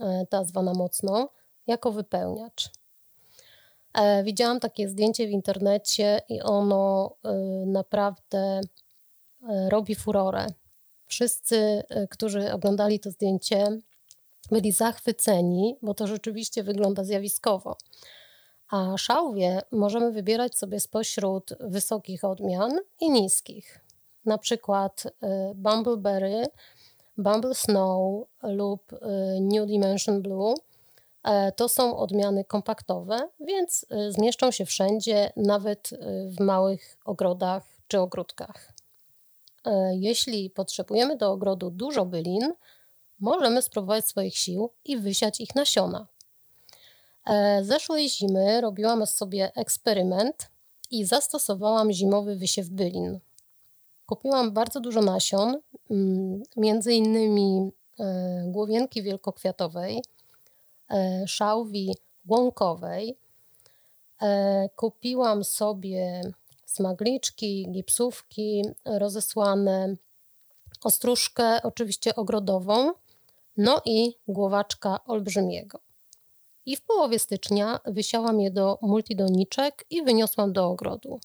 e, 0.00 0.26
ta 0.30 0.44
zwana 0.44 0.72
mocną, 0.72 1.28
jako 1.66 1.92
wypełniacz. 1.92 2.70
Widziałam 4.24 4.60
takie 4.60 4.88
zdjęcie 4.88 5.26
w 5.26 5.30
internecie 5.30 6.20
i 6.28 6.40
ono 6.42 7.14
naprawdę 7.66 8.60
robi 9.68 9.94
furorę. 9.94 10.46
Wszyscy, 11.06 11.82
którzy 12.10 12.52
oglądali 12.52 13.00
to 13.00 13.10
zdjęcie, 13.10 13.78
byli 14.50 14.72
zachwyceni, 14.72 15.76
bo 15.82 15.94
to 15.94 16.06
rzeczywiście 16.06 16.62
wygląda 16.62 17.04
zjawiskowo. 17.04 17.76
A 18.72 18.98
szałwie 18.98 19.62
możemy 19.72 20.12
wybierać 20.12 20.56
sobie 20.56 20.80
spośród 20.80 21.54
wysokich 21.60 22.24
odmian 22.24 22.78
i 23.00 23.10
niskich. 23.10 23.80
Na 24.24 24.38
przykład 24.38 25.06
y, 25.06 25.10
Bumbleberry, 25.54 26.46
Bumble 27.16 27.54
Snow 27.54 28.26
lub 28.42 28.92
y, 28.92 28.96
New 29.40 29.66
Dimension 29.66 30.22
Blue. 30.22 30.54
E, 31.24 31.52
to 31.52 31.68
są 31.68 31.96
odmiany 31.96 32.44
kompaktowe, 32.44 33.28
więc 33.40 33.86
y, 34.08 34.12
zmieszczą 34.12 34.50
się 34.50 34.66
wszędzie, 34.66 35.32
nawet 35.36 35.90
w 36.26 36.40
małych 36.40 36.98
ogrodach 37.04 37.64
czy 37.88 38.00
ogródkach. 38.00 38.72
E, 39.64 39.96
jeśli 39.96 40.50
potrzebujemy 40.50 41.16
do 41.16 41.32
ogrodu 41.32 41.70
dużo 41.70 42.06
bylin, 42.06 42.52
możemy 43.20 43.62
spróbować 43.62 44.06
swoich 44.06 44.38
sił 44.38 44.70
i 44.84 44.96
wysiać 44.96 45.40
ich 45.40 45.54
nasiona. 45.54 46.06
E, 47.26 47.64
zeszłej 47.64 48.08
zimy 48.08 48.60
robiłam 48.60 49.06
sobie 49.06 49.52
eksperyment 49.56 50.50
i 50.90 51.04
zastosowałam 51.04 51.92
zimowy 51.92 52.36
wysiew 52.36 52.68
bylin. 52.68 53.20
Kupiłam 54.06 54.52
bardzo 54.52 54.80
dużo 54.80 55.02
nasion, 55.02 55.58
mm, 55.90 56.42
między 56.56 56.94
innymi 56.94 57.72
e, 58.00 58.44
głowienki 58.46 59.02
wielkokwiatowej, 59.02 60.02
e, 60.90 61.24
szałwi 61.26 61.94
łąkowej. 62.28 63.16
Kupiłam 64.76 65.44
sobie 65.44 66.20
smagliczki, 66.66 67.66
gipsówki 67.70 68.62
rozesłane, 68.84 69.96
ostróżkę 70.82 71.62
oczywiście 71.62 72.16
ogrodową, 72.16 72.92
no 73.56 73.82
i 73.84 74.14
głowaczka 74.28 75.04
olbrzymiego 75.04 75.91
i 76.66 76.76
w 76.76 76.82
połowie 76.82 77.18
stycznia 77.18 77.80
wysiałam 77.84 78.40
je 78.40 78.50
do 78.50 78.78
multidoniczek 78.82 79.84
i 79.90 80.02
wyniosłam 80.02 80.52
do 80.52 80.66
ogrodu. 80.66 81.20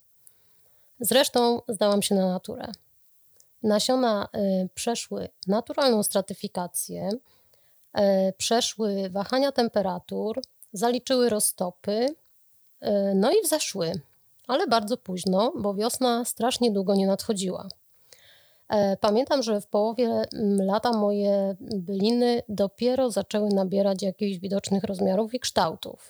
Zresztą 1.00 1.62
zdałam 1.68 2.02
się 2.02 2.16
na 2.16 2.28
naturę. 2.28 2.72
Nasiona 3.64 4.28
y, 4.36 4.70
przeszły 4.74 5.30
naturalną 5.48 6.04
stratyfikację, 6.04 7.10
y, 7.10 8.02
przeszły 8.38 9.10
wahania 9.10 9.52
temperatur, 9.52 10.42
zaliczyły 10.74 11.30
roztopy, 11.30 11.92
y, 12.02 12.16
no 13.16 13.32
i 13.32 13.42
wzeszły, 13.44 13.92
ale 14.48 14.68
bardzo 14.68 14.98
późno, 14.98 15.54
bo 15.56 15.74
wiosna 15.74 16.26
strasznie 16.26 16.72
długo 16.72 16.96
nie 16.96 17.08
nadchodziła. 17.08 17.68
E, 18.70 18.98
pamiętam, 18.98 19.44
że 19.44 19.62
w 19.62 19.68
połowie 19.68 20.22
lata 20.60 20.92
moje 20.92 21.56
byliny 21.60 22.44
dopiero 22.50 23.12
zaczęły 23.12 23.50
nabierać 23.50 24.02
jakichś 24.04 24.38
widocznych 24.38 24.84
rozmiarów 24.84 25.34
i 25.34 25.40
kształtów. 25.40 26.10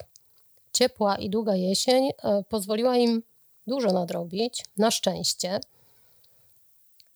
Ciepła 0.73 1.15
i 1.15 1.29
długa 1.29 1.55
jesień 1.55 2.09
e, 2.09 2.43
pozwoliła 2.49 2.97
im 2.97 3.23
dużo 3.67 3.91
nadrobić, 3.91 4.65
na 4.77 4.91
szczęście, 4.91 5.59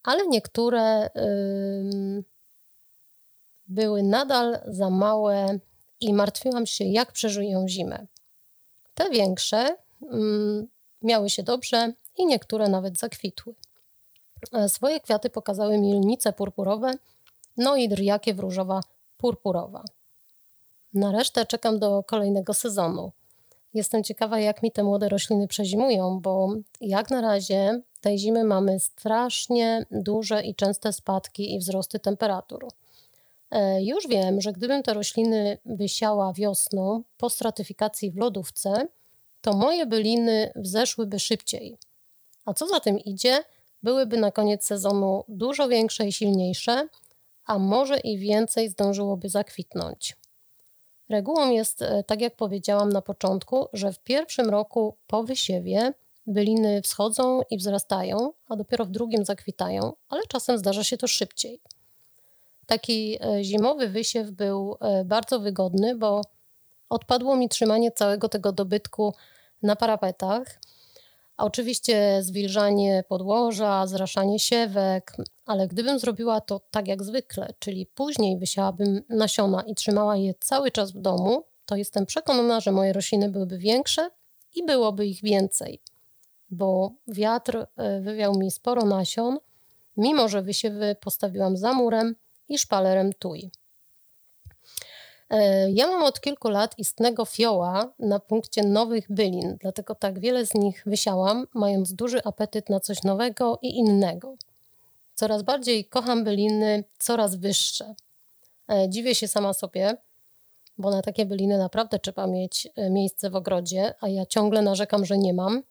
ale 0.03 0.27
niektóre 0.27 1.09
były 3.67 4.03
nadal 4.03 4.59
za 4.67 4.89
małe 4.89 5.59
i 5.99 6.13
martwiłam 6.13 6.65
się, 6.65 6.85
jak 6.85 7.11
przeżyją 7.11 7.67
zimę. 7.67 8.07
Te 8.95 9.09
większe 9.09 9.75
miały 11.01 11.29
się 11.29 11.43
dobrze 11.43 11.93
i 12.17 12.25
niektóre 12.25 12.69
nawet 12.69 12.99
zakwitły. 12.99 13.53
E, 14.53 14.69
swoje 14.69 14.99
kwiaty 14.99 15.29
pokazały 15.29 15.77
mi 15.77 15.93
lnice 15.93 16.33
purpurowe, 16.33 16.93
no 17.57 17.75
i 17.75 17.89
dryjakiew 17.89 18.39
różowa 18.39 18.81
purpurowa. 19.17 19.83
Na 20.93 21.11
resztę 21.11 21.45
czekam 21.45 21.79
do 21.79 22.03
kolejnego 22.03 22.53
sezonu. 22.53 23.11
Jestem 23.73 24.03
ciekawa, 24.03 24.39
jak 24.39 24.63
mi 24.63 24.71
te 24.71 24.83
młode 24.83 25.09
rośliny 25.09 25.47
przezimują, 25.47 26.19
bo 26.19 26.49
jak 26.81 27.09
na 27.09 27.21
razie 27.21 27.81
tej 28.01 28.17
zimy 28.17 28.43
mamy 28.43 28.79
strasznie 28.79 29.85
duże 29.91 30.43
i 30.43 30.55
częste 30.55 30.93
spadki 30.93 31.55
i 31.55 31.59
wzrosty 31.59 31.99
temperatur. 31.99 32.67
E, 33.51 33.83
już 33.83 34.07
wiem, 34.07 34.41
że 34.41 34.53
gdybym 34.53 34.83
te 34.83 34.93
rośliny 34.93 35.57
wysiała 35.65 36.33
wiosną 36.33 37.03
po 37.17 37.29
stratyfikacji 37.29 38.11
w 38.11 38.17
lodówce, 38.17 38.87
to 39.41 39.53
moje 39.53 39.85
byliny 39.85 40.51
wzeszłyby 40.55 41.19
szybciej. 41.19 41.77
A 42.45 42.53
co 42.53 42.67
za 42.67 42.79
tym 42.79 42.99
idzie, 42.99 43.43
byłyby 43.83 44.17
na 44.17 44.31
koniec 44.31 44.65
sezonu 44.65 45.23
dużo 45.27 45.67
większe 45.67 46.07
i 46.07 46.13
silniejsze, 46.13 46.87
a 47.45 47.59
może 47.59 47.99
i 47.99 48.17
więcej 48.17 48.69
zdążyłoby 48.69 49.29
zakwitnąć. 49.29 50.17
Regułą 51.09 51.51
jest, 51.51 51.81
e, 51.81 52.03
tak 52.03 52.21
jak 52.21 52.35
powiedziałam 52.35 52.89
na 52.89 53.01
początku, 53.01 53.67
że 53.73 53.93
w 53.93 53.99
pierwszym 53.99 54.49
roku 54.49 54.97
po 55.07 55.23
wysiewie 55.23 55.93
byliny 56.27 56.81
wschodzą 56.81 57.41
i 57.49 57.57
wzrastają, 57.57 58.33
a 58.49 58.55
dopiero 58.55 58.85
w 58.85 58.91
drugim 58.91 59.25
zakwitają, 59.25 59.93
ale 60.09 60.21
czasem 60.27 60.57
zdarza 60.57 60.83
się 60.83 60.97
to 60.97 61.07
szybciej. 61.07 61.61
Taki 62.65 63.17
e, 63.21 63.43
zimowy 63.43 63.87
wysiew 63.87 64.31
był 64.31 64.77
e, 64.81 65.05
bardzo 65.05 65.39
wygodny, 65.39 65.95
bo 65.95 66.21
odpadło 66.89 67.35
mi 67.35 67.49
trzymanie 67.49 67.91
całego 67.91 68.29
tego 68.29 68.51
dobytku 68.51 69.13
na 69.63 69.75
parapetach. 69.75 70.59
Oczywiście 71.37 72.23
zwilżanie 72.23 73.03
podłoża, 73.07 73.87
zraszanie 73.87 74.39
siewek, 74.39 75.15
ale 75.45 75.67
gdybym 75.67 75.99
zrobiła 75.99 76.41
to 76.41 76.61
tak 76.71 76.87
jak 76.87 77.03
zwykle, 77.03 77.53
czyli 77.59 77.85
później 77.85 78.37
wysiałabym 78.37 79.01
nasiona 79.09 79.61
i 79.61 79.75
trzymała 79.75 80.17
je 80.17 80.33
cały 80.39 80.71
czas 80.71 80.91
w 80.91 81.01
domu, 81.01 81.43
to 81.65 81.75
jestem 81.75 82.05
przekonana, 82.05 82.59
że 82.59 82.71
moje 82.71 82.93
rośliny 82.93 83.29
byłyby 83.29 83.57
większe 83.57 84.09
i 84.55 84.65
byłoby 84.65 85.07
ich 85.07 85.21
więcej, 85.21 85.81
bo 86.49 86.91
wiatr 87.07 87.67
e, 87.77 88.01
wywiał 88.01 88.37
mi 88.37 88.51
sporo 88.51 88.85
nasion, 88.85 89.37
mimo 89.97 90.27
że 90.27 90.41
wysiewy 90.41 90.95
postawiłam 91.01 91.57
za 91.57 91.73
murem 91.73 92.15
i 92.49 92.57
szpalerem 92.57 93.13
tuj. 93.13 93.51
E, 95.31 95.71
ja 95.71 95.87
mam 95.87 96.03
od 96.03 96.19
kilku 96.19 96.49
lat 96.49 96.79
istnego 96.79 97.25
fioła 97.25 97.93
na 97.99 98.19
punkcie 98.19 98.63
nowych 98.63 99.11
bylin, 99.11 99.57
dlatego 99.59 99.95
tak 99.95 100.19
wiele 100.19 100.45
z 100.45 100.53
nich 100.53 100.83
wysiałam, 100.85 101.47
mając 101.53 101.93
duży 101.93 102.23
apetyt 102.23 102.69
na 102.69 102.79
coś 102.79 103.03
nowego 103.03 103.59
i 103.61 103.77
innego. 103.77 104.35
Coraz 105.15 105.43
bardziej 105.43 105.85
kocham 105.85 106.23
byliny 106.23 106.83
coraz 106.99 107.35
wyższe. 107.35 107.95
E, 108.69 108.89
dziwię 108.89 109.15
się 109.15 109.27
sama 109.27 109.53
sobie, 109.53 109.97
bo 110.77 110.91
na 110.91 111.01
takie 111.01 111.25
byliny 111.25 111.57
naprawdę 111.57 111.99
trzeba 111.99 112.27
mieć 112.27 112.67
e, 112.75 112.89
miejsce 112.89 113.29
w 113.29 113.35
ogrodzie, 113.35 113.93
a 114.01 114.07
ja 114.07 114.25
ciągle 114.25 114.61
narzekam, 114.61 115.05
że 115.05 115.17
nie 115.17 115.33
mam. 115.33 115.63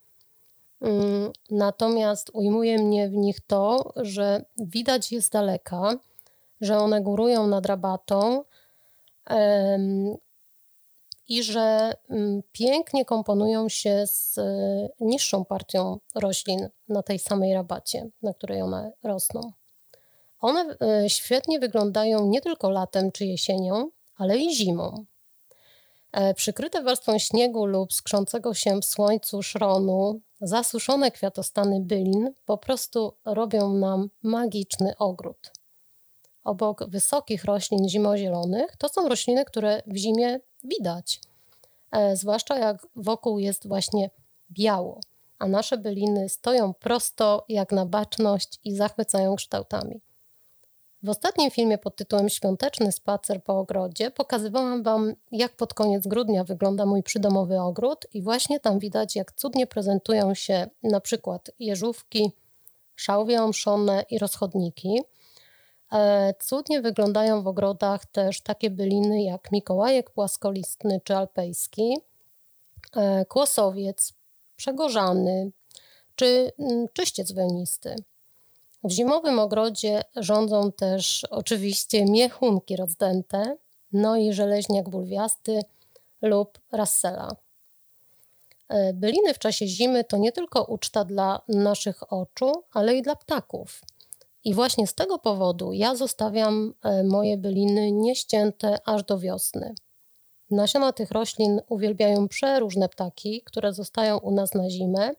Mm, 0.81 1.33
natomiast 1.51 2.31
ujmuje 2.33 2.79
mnie 2.79 3.09
w 3.09 3.13
nich 3.13 3.41
to, 3.47 3.93
że 3.97 4.45
widać 4.57 5.13
je 5.13 5.23
z 5.23 5.31
daleka, 5.31 5.99
że 6.61 6.79
one 6.79 7.01
górują 7.01 7.47
nad 7.47 7.67
rabatą 7.67 8.45
i 11.31 11.43
że 11.43 11.93
mm, 12.09 12.43
pięknie 12.53 13.05
komponują 13.05 13.69
się 13.69 14.07
z 14.07 14.39
e, 14.39 14.89
niższą 15.01 15.45
partią 15.45 15.99
roślin 16.15 16.69
na 16.89 17.03
tej 17.03 17.19
samej 17.19 17.55
rabacie, 17.55 18.11
na 18.23 18.35
której 18.35 18.63
one 18.63 18.93
rosną. 19.03 19.53
One 20.41 20.77
e, 20.81 21.11
świetnie 21.11 21.59
wyglądają 21.59 22.27
nie 22.27 22.41
tylko 22.41 22.71
latem 22.71 23.13
czy 23.13 23.27
jesienią, 23.27 23.91
ale 24.17 24.39
i 24.39 24.55
zimą. 24.55 25.05
E, 26.13 26.35
przykryte 26.35 26.83
warstwą 26.83 27.19
śniegu 27.19 27.67
lub 27.67 27.93
skrzącego 27.93 28.55
się 28.55 28.81
w 28.81 28.85
słońcu 28.85 29.43
szronu, 29.43 30.21
zasuszone 30.41 31.11
kwiatostany 31.11 31.81
bylin 31.81 32.33
po 32.45 32.59
prostu 32.59 33.17
robią 33.25 33.73
nam 33.73 34.11
magiczny 34.23 34.93
ogród. 34.99 35.53
Obok 36.45 36.85
wysokich 36.89 37.45
roślin 37.45 37.89
zimozielonych 37.89 38.77
to 38.77 38.89
są 38.89 39.09
rośliny, 39.09 39.45
które 39.45 39.83
w 39.87 39.97
zimie 39.97 40.41
widać, 40.65 41.21
e, 41.93 42.17
zwłaszcza 42.17 42.59
jak 42.59 42.87
wokół 42.97 43.39
jest 43.39 43.69
właśnie 43.69 44.11
biało, 44.51 45.01
a 45.39 45.47
nasze 45.47 45.79
byliny 45.79 46.29
stoją 46.29 46.75
prosto 46.75 47.45
jak 47.49 47.73
na 47.73 47.87
baczność 47.87 48.59
i 48.65 48.75
zachwycają 48.75 49.37
kształtami. 49.37 50.01
W 51.03 51.09
ostatnim 51.09 51.51
filmie 51.51 51.79
pod 51.79 51.97
tytułem 51.97 52.29
Świąteczny 52.29 52.93
spacer 52.93 53.45
po 53.45 53.59
ogrodzie 53.59 54.11
pokazywałam 54.11 54.83
Wam, 54.83 55.15
jak 55.33 55.57
pod 55.57 55.75
koniec 55.75 56.07
grudnia 56.07 56.45
wygląda 56.45 56.87
mój 56.87 57.03
przydomowy 57.03 57.61
ogród 57.61 58.07
i 58.15 58.23
właśnie 58.23 58.61
tam 58.61 58.79
widać, 58.79 59.17
jak 59.17 59.33
cudnie 59.33 59.67
prezentują 59.67 60.35
się 60.35 60.67
na 60.83 61.01
przykład 61.01 61.51
jeżówki, 61.59 62.33
szałwie 62.97 63.43
omszone 63.43 64.05
i 64.11 64.19
rozchodniki. 64.19 65.01
Cudnie 66.41 66.81
wyglądają 66.81 67.43
w 67.43 67.47
ogrodach 67.47 68.07
też 68.07 68.41
takie 68.41 68.71
byliny 68.71 69.23
jak 69.23 69.53
Mikołajek 69.53 70.11
płaskolistny 70.11 71.01
czy 71.05 71.17
alpejski, 71.17 71.99
e, 72.97 73.25
kłosowiec, 73.25 74.13
przegorzany 74.57 75.51
czy 76.15 76.53
mm, 76.59 76.87
czyściec 76.93 77.33
wełnisty. 77.33 77.97
W 78.85 78.91
zimowym 78.91 79.39
ogrodzie 79.39 80.03
rządzą 80.17 80.73
też 80.73 81.25
oczywiście 81.31 82.05
miechunki 82.05 82.77
rozdęte, 82.77 83.57
no 83.93 84.17
i 84.17 84.33
żeleźniak 84.33 84.89
bulwiasty 84.89 85.61
lub 86.23 86.59
rassela. 86.73 87.37
E, 88.69 88.93
byliny 88.93 89.35
w 89.35 89.39
czasie 89.39 89.67
zimy 89.67 90.05
to 90.05 90.17
nie 90.17 90.33
tylko 90.33 90.65
uczta 90.65 91.05
dla 91.05 91.41
naszych 91.49 92.13
oczu, 92.13 92.53
ale 92.73 92.97
i 92.97 93.03
dla 93.03 93.17
ptaków. 93.17 93.81
I 94.45 94.55
właśnie 94.55 94.87
z 94.87 94.95
tego 94.95 95.19
powodu 95.19 95.73
ja 95.73 95.95
zostawiam 95.95 96.75
e, 96.83 97.05
moje 97.05 97.37
byliny 97.37 97.93
nieścięte 97.93 98.79
aż 98.85 99.05
do 99.05 99.19
wiosny. 99.19 99.75
Nasiona 100.51 100.93
tych 100.93 101.11
roślin 101.11 101.61
uwielbiają 101.69 102.29
przeróżne 102.29 102.89
ptaki, 102.89 103.43
które 103.45 103.73
zostają 103.73 104.19
u 104.19 104.31
nas 104.31 104.55
na 104.55 104.71
zimę, 104.71 105.11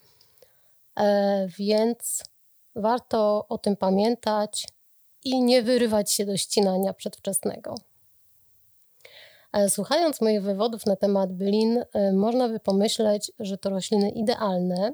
e, 0.95 1.47
więc 1.57 2.23
Warto 2.75 3.45
o 3.49 3.57
tym 3.57 3.75
pamiętać 3.75 4.67
i 5.23 5.41
nie 5.41 5.63
wyrywać 5.63 6.11
się 6.11 6.25
do 6.25 6.37
ścinania 6.37 6.93
przedwczesnego. 6.93 7.75
E, 9.53 9.69
słuchając 9.69 10.21
moich 10.21 10.43
wywodów 10.43 10.85
na 10.85 10.95
temat 10.95 11.33
bylin, 11.33 11.83
można 12.13 12.49
by 12.49 12.59
pomyśleć, 12.59 13.31
że 13.39 13.57
to 13.57 13.69
rośliny 13.69 14.09
idealne, 14.09 14.93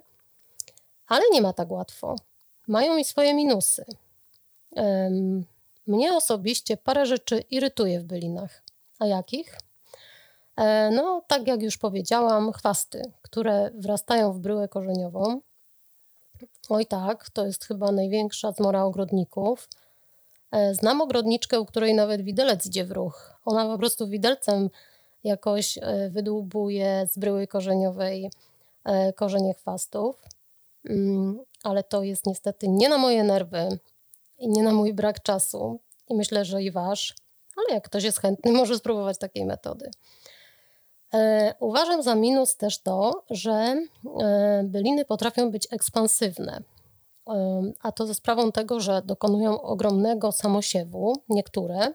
ale 1.08 1.24
nie 1.32 1.42
ma 1.42 1.54
tak 1.54 1.72
łatwo. 1.72 2.16
Mają 2.68 2.98
i 2.98 3.04
swoje 3.04 3.34
minusy. 3.34 3.86
Mnie 5.88 6.14
osobiście 6.14 6.78
parę 6.78 7.06
rzeczy 7.06 7.40
irytuje 7.40 8.00
w 8.00 8.04
bylinach. 8.04 8.64
A 9.00 9.06
jakich? 9.06 9.58
E, 10.56 10.92
no, 10.92 11.22
tak 11.28 11.48
jak 11.48 11.62
już 11.62 11.78
powiedziałam, 11.78 12.52
chwasty, 12.52 13.02
które 13.22 13.72
wrastają 13.74 14.34
w 14.34 14.40
bryłę 14.40 14.68
korzeniową, 14.68 15.42
Oj 16.70 16.86
tak, 16.86 17.30
to 17.30 17.46
jest 17.46 17.66
chyba 17.66 17.92
największa 17.92 18.52
zmora 18.52 18.84
ogrodników. 18.84 19.70
E, 20.52 20.74
znam 20.76 21.02
ogrodniczkę, 21.02 21.60
u 21.60 21.66
której 21.66 21.94
nawet 21.94 22.22
widelec 22.22 22.66
idzie 22.66 22.86
w 22.86 22.92
ruch. 22.92 23.40
Ona 23.46 23.66
po 23.66 23.78
prostu 23.78 24.08
widelcem 24.08 24.70
jakoś 25.24 25.78
e, 25.78 26.10
wydłubuje 26.10 27.08
z 27.12 27.18
bryły 27.18 27.48
korzeniowej 27.48 28.32
korzenie 29.16 29.54
chwastów. 29.54 30.22
Mm, 30.90 31.40
ale 31.64 31.84
to 31.84 32.04
jest 32.04 32.26
niestety 32.26 32.68
nie 32.68 32.90
na 32.90 32.98
moje 32.98 33.24
nerwy 33.24 33.80
i 34.40 34.50
nie 34.50 34.64
na 34.64 34.72
mój 34.74 34.94
brak 34.94 35.24
czasu. 35.24 35.80
I 36.10 36.16
myślę, 36.16 36.46
że 36.46 36.64
i 36.64 36.72
wasz. 36.72 37.16
Ale 37.58 37.76
jak 37.76 37.84
ktoś 37.84 38.04
jest 38.04 38.20
chętny, 38.20 38.52
może 38.62 38.78
spróbować 38.78 39.18
takiej 39.18 39.46
metody. 39.46 39.92
E, 41.14 41.54
uważam 41.60 42.04
za 42.04 42.16
minus 42.16 42.56
też 42.56 42.82
to, 42.82 43.24
że 43.30 43.52
e, 44.22 44.64
byliny 44.64 45.06
potrafią 45.06 45.52
być 45.52 45.68
ekspansywne. 45.72 46.62
E, 47.28 47.62
a 47.82 47.92
to 47.92 48.08
ze 48.08 48.14
sprawą 48.14 48.52
tego, 48.52 48.80
że 48.80 49.02
dokonują 49.06 49.62
ogromnego 49.62 50.32
samosiewu, 50.32 51.14
niektóre, 51.30 51.94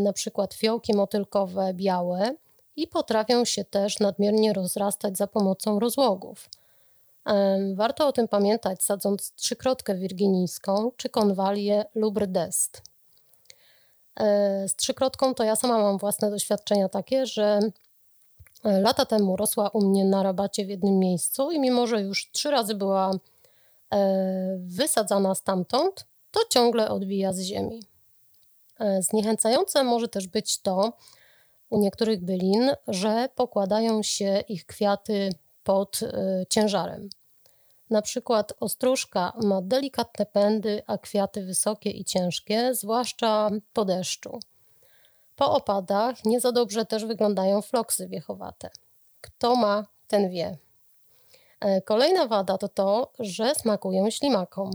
na 0.00 0.12
przykład 0.12 0.54
fiołki 0.54 0.94
motylkowe 0.94 1.74
białe, 1.74 2.34
i 2.76 2.86
potrafią 2.86 3.44
się 3.44 3.64
też 3.64 3.98
nadmiernie 3.98 4.52
rozrastać 4.52 5.16
za 5.16 5.26
pomocą 5.26 5.78
rozłogów. 5.78 6.48
Warto 7.74 8.06
o 8.06 8.12
tym 8.12 8.28
pamiętać, 8.28 8.82
sadząc 8.82 9.32
trzykrotkę 9.32 9.94
wirginijską 9.94 10.90
czy 10.96 11.08
konwalię 11.08 11.84
lub 11.94 12.18
rdest. 12.18 12.82
Z 14.66 14.74
trzykrotką 14.76 15.34
to 15.34 15.44
ja 15.44 15.56
sama 15.56 15.78
mam 15.78 15.98
własne 15.98 16.30
doświadczenia 16.30 16.88
takie, 16.88 17.26
że 17.26 17.60
lata 18.64 19.04
temu 19.04 19.36
rosła 19.36 19.68
u 19.68 19.80
mnie 19.80 20.04
na 20.04 20.22
rabacie 20.22 20.64
w 20.64 20.68
jednym 20.68 20.98
miejscu 20.98 21.50
i 21.50 21.60
mimo, 21.60 21.86
że 21.86 22.02
już 22.02 22.30
trzy 22.32 22.50
razy 22.50 22.74
była 22.74 23.10
e, 23.92 24.56
wysadzana 24.58 25.34
stamtąd, 25.34 26.06
to 26.30 26.40
ciągle 26.50 26.88
odbija 26.88 27.32
z 27.32 27.40
ziemi. 27.40 27.82
E, 28.78 29.02
zniechęcające 29.02 29.84
może 29.84 30.08
też 30.08 30.28
być 30.28 30.58
to 30.58 30.92
u 31.70 31.78
niektórych 31.78 32.24
bylin, 32.24 32.70
że 32.88 33.28
pokładają 33.34 34.02
się 34.02 34.44
ich 34.48 34.66
kwiaty 34.66 35.30
pod 35.70 36.00
e, 36.02 36.46
ciężarem. 36.48 37.08
Na 37.90 38.02
przykład 38.02 38.52
ostróżka 38.60 39.32
ma 39.42 39.62
delikatne 39.62 40.26
pędy, 40.26 40.82
a 40.86 40.98
kwiaty 40.98 41.42
wysokie 41.42 41.90
i 41.90 42.04
ciężkie, 42.04 42.74
zwłaszcza 42.74 43.50
po 43.72 43.84
deszczu. 43.84 44.40
Po 45.36 45.52
opadach 45.52 46.24
nie 46.24 46.40
za 46.40 46.52
dobrze 46.52 46.84
też 46.84 47.04
wyglądają 47.04 47.62
floksy 47.62 48.08
wiechowate. 48.08 48.70
Kto 49.20 49.56
ma, 49.56 49.86
ten 50.08 50.30
wie. 50.30 50.58
E, 51.60 51.82
kolejna 51.82 52.26
wada 52.26 52.58
to 52.58 52.68
to, 52.68 53.12
że 53.18 53.54
smakują 53.54 54.10
ślimakom. 54.10 54.70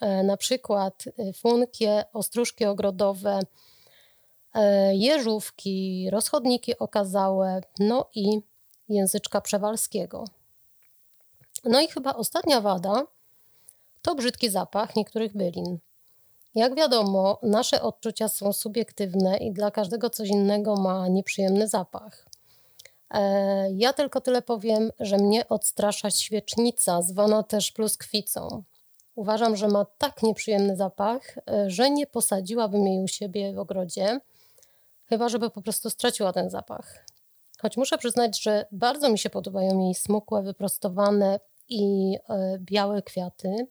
E, 0.00 0.22
na 0.22 0.36
przykład 0.36 1.04
e, 1.18 1.32
funkie, 1.32 2.04
ostróżki 2.12 2.64
ogrodowe, 2.64 3.40
jeżówki, 4.92 6.08
rozchodniki 6.10 6.78
okazałe, 6.78 7.60
no 7.78 8.08
i 8.14 8.40
języczka 8.88 9.40
przewalskiego. 9.40 10.24
No 11.64 11.80
i 11.80 11.88
chyba 11.88 12.14
ostatnia 12.14 12.60
wada 12.60 13.06
to 14.02 14.14
brzydki 14.14 14.50
zapach 14.50 14.96
niektórych 14.96 15.36
bylin. 15.36 15.78
Jak 16.54 16.74
wiadomo, 16.74 17.38
nasze 17.42 17.82
odczucia 17.82 18.28
są 18.28 18.52
subiektywne 18.52 19.36
i 19.36 19.52
dla 19.52 19.70
każdego 19.70 20.10
coś 20.10 20.28
innego 20.28 20.76
ma 20.76 21.08
nieprzyjemny 21.08 21.68
zapach. 21.68 22.28
E, 23.10 23.72
ja 23.72 23.92
tylko 23.92 24.20
tyle 24.20 24.42
powiem, 24.42 24.90
że 25.00 25.18
mnie 25.18 25.48
odstrasza 25.48 26.10
świecznica, 26.10 27.02
zwana 27.02 27.42
też 27.42 27.72
pluskwicą. 27.72 28.62
Uważam, 29.14 29.56
że 29.56 29.68
ma 29.68 29.84
tak 29.98 30.22
nieprzyjemny 30.22 30.76
zapach, 30.76 31.38
e, 31.50 31.70
że 31.70 31.90
nie 31.90 32.06
posadziłabym 32.06 32.86
jej 32.86 33.04
u 33.04 33.08
siebie 33.08 33.52
w 33.52 33.58
ogrodzie, 33.58 34.20
chyba 35.08 35.28
żeby 35.28 35.50
po 35.50 35.62
prostu 35.62 35.90
straciła 35.90 36.32
ten 36.32 36.50
zapach. 36.50 37.07
Choć 37.62 37.76
muszę 37.76 37.98
przyznać, 37.98 38.42
że 38.42 38.66
bardzo 38.72 39.08
mi 39.08 39.18
się 39.18 39.30
podobają 39.30 39.80
jej 39.80 39.94
smukłe, 39.94 40.42
wyprostowane 40.42 41.40
i 41.68 42.14
e, 42.28 42.58
białe 42.60 43.02
kwiaty. 43.02 43.66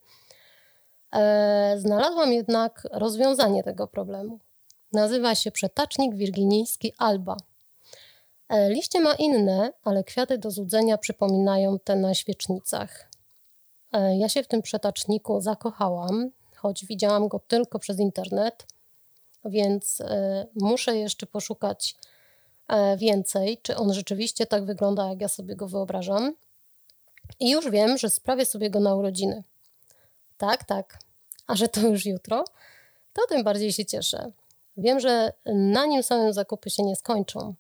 E, 1.14 1.76
znalazłam 1.78 2.34
jednak 2.34 2.88
rozwiązanie 2.92 3.64
tego 3.64 3.88
problemu. 3.88 4.40
Nazywa 4.94 5.36
się 5.36 5.52
przetacznik 5.52 6.16
wirginijski 6.16 6.94
alba. 6.98 7.38
E, 8.50 8.70
liście 8.70 9.00
ma 9.00 9.14
inne, 9.14 9.74
ale 9.84 10.04
kwiaty 10.04 10.38
do 10.38 10.52
złudzenia 10.52 10.98
przypominają 10.98 11.80
te 11.80 11.96
na 11.96 12.14
świecznicach. 12.14 13.10
Ja 14.18 14.30
się 14.30 14.44
w 14.44 14.48
tym 14.48 14.62
przetaczniku 14.62 15.42
zakochałam, 15.42 16.32
choć 16.56 16.86
widziałam 16.86 17.28
go 17.28 17.40
tylko 17.40 17.80
przez 17.80 18.00
internet, 18.00 18.66
więc 19.46 20.02
muszę 20.56 20.98
jeszcze 20.98 21.26
poszukać 21.26 21.96
więcej, 22.98 23.58
czy 23.62 23.76
on 23.76 23.94
rzeczywiście 23.94 24.46
tak 24.46 24.66
wygląda, 24.66 25.10
jak 25.10 25.22
ja 25.22 25.28
sobie 25.28 25.56
go 25.56 25.68
wyobrażam. 25.68 26.34
I 27.40 27.50
już 27.50 27.70
wiem, 27.70 27.98
że 27.98 28.10
sprawię 28.10 28.46
sobie 28.46 28.70
go 28.70 28.80
na 28.80 28.96
urodziny. 28.96 29.44
Tak, 30.38 30.64
tak. 30.64 31.00
A 31.48 31.56
że 31.56 31.68
to 31.68 31.82
już 31.82 32.06
jutro, 32.06 32.44
to 33.14 33.22
tym 33.30 33.44
bardziej 33.44 33.74
się 33.74 33.86
cieszę. 33.86 34.32
Wiem, 34.78 35.00
że 35.00 35.34
na 35.46 35.86
nim 35.86 36.04
samym 36.04 36.34
zakupy 36.34 36.70
się 36.70 36.84
nie 36.84 36.96
skończą. 36.96 37.54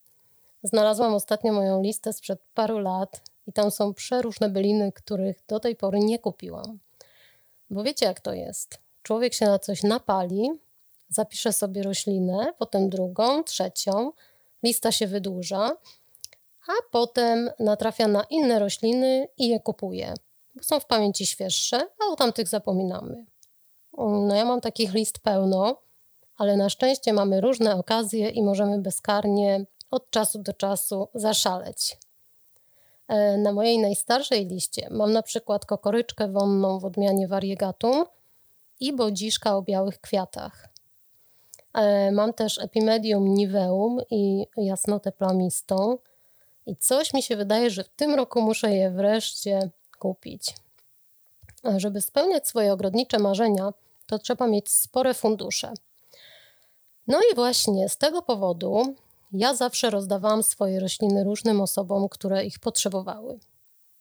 Znalazłam 0.63 1.13
ostatnio 1.13 1.53
moją 1.53 1.81
listę 1.81 2.13
sprzed 2.13 2.39
paru 2.53 2.79
lat 2.79 3.21
i 3.47 3.53
tam 3.53 3.71
są 3.71 3.93
przeróżne 3.93 4.49
byliny, 4.49 4.91
których 4.91 5.43
do 5.47 5.59
tej 5.59 5.75
pory 5.75 5.99
nie 5.99 6.19
kupiłam. 6.19 6.79
Bo 7.69 7.83
wiecie, 7.83 8.05
jak 8.05 8.19
to 8.19 8.33
jest. 8.33 8.79
Człowiek 9.03 9.33
się 9.33 9.45
na 9.45 9.59
coś 9.59 9.83
napali, 9.83 10.49
zapisze 11.09 11.53
sobie 11.53 11.83
roślinę, 11.83 12.53
potem 12.57 12.89
drugą, 12.89 13.43
trzecią, 13.43 14.11
lista 14.63 14.91
się 14.91 15.07
wydłuża, 15.07 15.77
a 16.67 16.71
potem 16.91 17.49
natrafia 17.59 18.07
na 18.07 18.23
inne 18.29 18.59
rośliny 18.59 19.27
i 19.37 19.49
je 19.49 19.59
kupuje, 19.59 20.13
bo 20.55 20.63
są 20.63 20.79
w 20.79 20.85
pamięci 20.85 21.25
świeższe, 21.25 21.77
a 21.77 22.11
o 22.11 22.15
tamtych 22.15 22.47
zapominamy. 22.47 23.25
No 23.97 24.35
ja 24.35 24.45
mam 24.45 24.61
takich 24.61 24.93
list 24.93 25.19
pełno, 25.19 25.81
ale 26.37 26.57
na 26.57 26.69
szczęście 26.69 27.13
mamy 27.13 27.41
różne 27.41 27.75
okazje 27.75 28.29
i 28.29 28.43
możemy 28.43 28.81
bezkarnie 28.81 29.65
od 29.91 30.09
czasu 30.09 30.39
do 30.39 30.53
czasu 30.53 31.07
zaszaleć. 31.13 31.97
E, 33.07 33.37
na 33.37 33.51
mojej 33.51 33.79
najstarszej 33.79 34.47
liście 34.47 34.87
mam 34.91 35.13
na 35.13 35.21
przykład 35.21 35.65
kokoryczkę 35.65 36.27
wonną 36.27 36.79
w 36.79 36.85
odmianie 36.85 37.27
variegatum 37.27 38.05
i 38.79 38.93
bodziszka 38.93 39.57
o 39.57 39.61
białych 39.61 40.01
kwiatach. 40.01 40.69
E, 41.77 42.11
mam 42.11 42.33
też 42.33 42.57
epimedium 42.57 43.33
niveum 43.33 43.99
i 44.09 44.47
jasnotę 44.57 45.11
plamistą. 45.11 45.97
I 46.65 46.75
coś 46.75 47.13
mi 47.13 47.23
się 47.23 47.35
wydaje, 47.35 47.69
że 47.69 47.83
w 47.83 47.89
tym 47.89 48.15
roku 48.15 48.41
muszę 48.41 48.75
je 48.75 48.91
wreszcie 48.91 49.69
kupić. 49.99 50.55
A 51.63 51.79
żeby 51.79 52.01
spełniać 52.01 52.47
swoje 52.47 52.73
ogrodnicze 52.73 53.19
marzenia, 53.19 53.73
to 54.07 54.19
trzeba 54.19 54.47
mieć 54.47 54.71
spore 54.71 55.13
fundusze. 55.13 55.73
No 57.07 57.19
i 57.31 57.35
właśnie 57.35 57.89
z 57.89 57.97
tego 57.97 58.21
powodu 58.21 58.95
ja 59.31 59.55
zawsze 59.55 59.89
rozdawałam 59.89 60.43
swoje 60.43 60.79
rośliny 60.79 61.23
różnym 61.23 61.61
osobom, 61.61 62.09
które 62.09 62.45
ich 62.45 62.59
potrzebowały. 62.59 63.39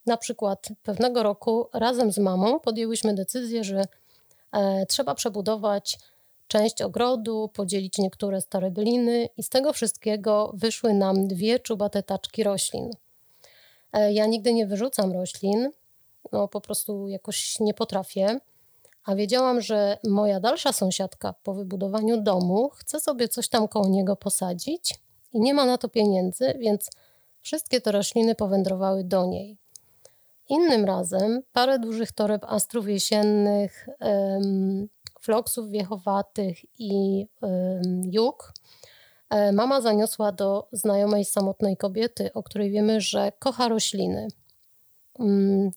Na 0.07 0.17
przykład 0.17 0.69
pewnego 0.83 1.23
roku 1.23 1.69
razem 1.73 2.12
z 2.12 2.19
mamą 2.19 2.61
podjęłyśmy 2.61 3.15
decyzję, 3.15 3.65
że 3.65 3.85
e, 4.53 4.87
trzeba 4.87 5.15
przebudować 5.15 5.99
część 6.49 6.83
ogrodu, 6.83 7.51
podzielić 7.55 7.99
niektóre 7.99 8.41
stare 8.41 8.71
byliny 8.71 9.29
i 9.37 9.43
z 9.43 9.49
tego 9.49 9.73
wszystkiego 9.73 10.53
wyszły 10.55 10.95
nam 10.95 11.29
dwie 11.29 11.59
czubate 11.59 12.03
taczki 12.03 12.43
roślin. 12.43 12.91
E, 13.93 14.13
ja 14.13 14.27
nigdy 14.27 14.53
nie 14.55 14.67
wyrzucam 14.67 15.13
roślin, 15.13 15.71
no 16.33 16.49
po 16.49 16.61
prostu 16.61 17.09
jakoś 17.09 17.61
nie 17.61 17.75
potrafię, 17.75 18.39
a 19.05 19.15
wiedziałam, 19.15 19.61
że 19.61 19.99
moja 20.05 20.41
dalsza 20.41 20.73
sąsiadka 20.73 21.35
po 21.43 21.55
wybudowaniu 21.55 22.23
domu 22.23 22.71
chce 22.75 23.01
sobie 23.01 23.29
coś 23.29 23.49
tam 23.49 23.69
koło 23.69 23.89
niego 23.89 24.17
posadzić 24.17 24.95
i 25.33 25.41
nie 25.41 25.55
ma 25.55 25.65
na 25.65 25.79
to 25.79 25.89
pieniędzy, 25.89 26.55
więc 26.59 26.91
wszystkie 27.41 27.81
te 27.81 27.93
rośliny 27.93 28.35
powędrowały 28.35 29.05
do 29.05 29.27
niej. 29.27 29.57
Innym 30.49 30.85
razem 30.85 31.43
parę 31.53 31.79
dużych 31.79 32.13
toreb 32.13 32.45
astrów 32.45 32.89
jesiennych, 32.89 33.89
floksów 35.27 35.71
wiechowatych 35.71 36.59
i 36.79 37.27
juk 38.03 38.53
e, 39.31 39.53
mama 39.53 39.81
zaniosła 39.81 40.33
do 40.33 40.69
znajomej 40.73 41.25
samotnej 41.25 41.77
kobiety, 41.77 42.33
o 42.33 42.43
której 42.43 42.71
wiemy, 42.71 43.01
że 43.01 43.33
kocha 43.39 43.69
rośliny. 43.69 44.29
Mm, 45.19 45.71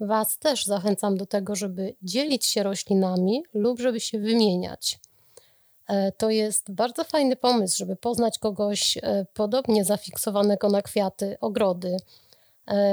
was 0.00 0.38
też 0.38 0.64
zachęcam 0.64 1.16
do 1.16 1.26
tego, 1.26 1.54
żeby 1.54 1.94
dzielić 2.02 2.44
się 2.44 2.62
roślinami 2.62 3.42
lub 3.54 3.80
żeby 3.80 4.00
się 4.00 4.18
wymieniać. 4.18 4.98
E, 5.88 6.12
to 6.12 6.30
jest 6.30 6.70
bardzo 6.70 7.04
fajny 7.04 7.36
pomysł, 7.36 7.76
żeby 7.76 7.96
poznać 7.96 8.38
kogoś 8.38 8.98
e, 9.02 9.26
podobnie 9.34 9.84
zafiksowanego 9.84 10.68
na 10.68 10.82
kwiaty, 10.82 11.36
ogrody, 11.40 11.96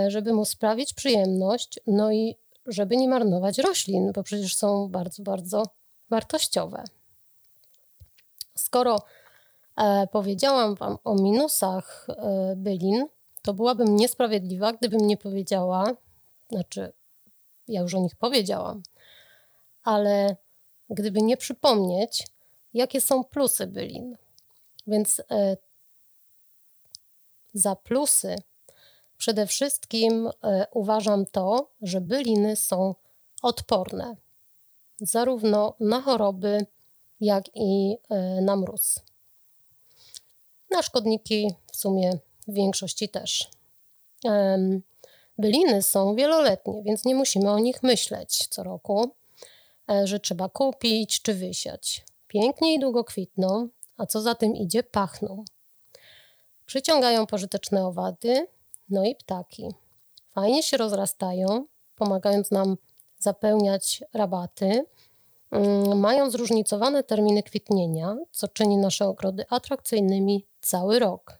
żeby 0.07 0.33
mu 0.33 0.45
sprawić 0.45 0.93
przyjemność, 0.93 1.79
no 1.87 2.11
i 2.11 2.35
żeby 2.65 2.97
nie 2.97 3.09
marnować 3.09 3.57
roślin, 3.57 4.11
bo 4.11 4.23
przecież 4.23 4.55
są 4.55 4.89
bardzo, 4.89 5.23
bardzo 5.23 5.63
wartościowe. 6.13 6.83
Skoro 8.55 8.97
e, 9.77 10.07
powiedziałam 10.07 10.75
Wam 10.75 10.97
o 11.03 11.15
minusach 11.15 12.07
e, 12.09 12.53
bylin, 12.55 13.07
to 13.41 13.53
byłabym 13.53 13.95
niesprawiedliwa, 13.95 14.73
gdybym 14.73 15.07
nie 15.07 15.17
powiedziała, 15.17 15.83
znaczy 16.51 16.93
ja 17.67 17.81
już 17.81 17.93
o 17.95 17.99
nich 17.99 18.15
powiedziałam, 18.15 18.83
ale 19.83 20.35
gdyby 20.89 21.21
nie 21.21 21.37
przypomnieć, 21.37 22.27
jakie 22.73 23.01
są 23.01 23.23
plusy 23.23 23.67
bylin. 23.67 24.17
Więc 24.87 25.21
e, 25.31 25.57
za 27.53 27.75
plusy 27.75 28.35
przede 29.17 29.47
wszystkim 29.47 30.29
e, 30.43 30.67
uważam 30.71 31.25
to, 31.25 31.69
że 31.81 32.01
byliny 32.01 32.55
są 32.55 32.95
odporne 33.41 34.15
zarówno 34.99 35.73
na 35.79 36.01
choroby, 36.01 36.65
jak 37.21 37.45
i 37.55 37.97
e, 38.09 38.41
na 38.41 38.55
mróz. 38.55 38.99
Na 40.71 40.81
szkodniki 40.81 41.55
w 41.71 41.75
sumie 41.75 42.11
w 42.47 42.53
większości 42.53 43.09
też. 43.09 43.49
Byliny 45.37 45.81
są 45.81 46.15
wieloletnie, 46.15 46.83
więc 46.83 47.05
nie 47.05 47.15
musimy 47.15 47.51
o 47.51 47.59
nich 47.59 47.83
myśleć 47.83 48.47
co 48.47 48.63
roku, 48.63 49.11
e, 49.91 50.07
że 50.07 50.19
trzeba 50.19 50.49
kupić 50.49 51.21
czy 51.21 51.33
wysiać. 51.33 52.05
Pięknie 52.27 52.75
i 52.75 52.79
długo 52.79 53.03
kwitną, 53.03 53.69
a 53.97 54.05
co 54.05 54.21
za 54.21 54.35
tym 54.35 54.55
idzie, 54.55 54.83
pachną. 54.83 55.45
Przyciągają 56.65 57.27
pożyteczne 57.27 57.85
owady, 57.85 58.47
no 58.89 59.05
i 59.05 59.15
ptaki. 59.15 59.69
Fajnie 60.29 60.63
się 60.63 60.77
rozrastają, 60.77 61.65
pomagając 61.95 62.51
nam 62.51 62.77
zapełniać 63.23 64.03
rabaty, 64.13 64.85
mm, 65.51 65.99
mają 65.99 66.29
zróżnicowane 66.29 67.03
terminy 67.03 67.43
kwitnienia, 67.43 68.15
co 68.31 68.47
czyni 68.47 68.77
nasze 68.77 69.07
ogrody 69.07 69.45
atrakcyjnymi 69.49 70.45
cały 70.61 70.99
rok. 70.99 71.37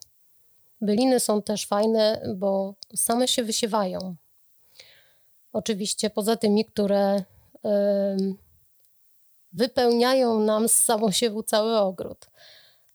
Byliny 0.82 1.20
są 1.20 1.42
też 1.42 1.68
fajne, 1.68 2.22
bo 2.36 2.76
same 2.96 3.28
się 3.28 3.44
wysiewają. 3.44 4.16
Oczywiście 5.54 6.10
poza 6.10 6.36
tymi, 6.36 6.66
które 6.66 7.24
wypełniają 9.54 10.40
nam 10.40 10.70
z 10.70 10.72
samosiewu 10.72 11.44
cały 11.44 11.78
ogród. 11.78 12.30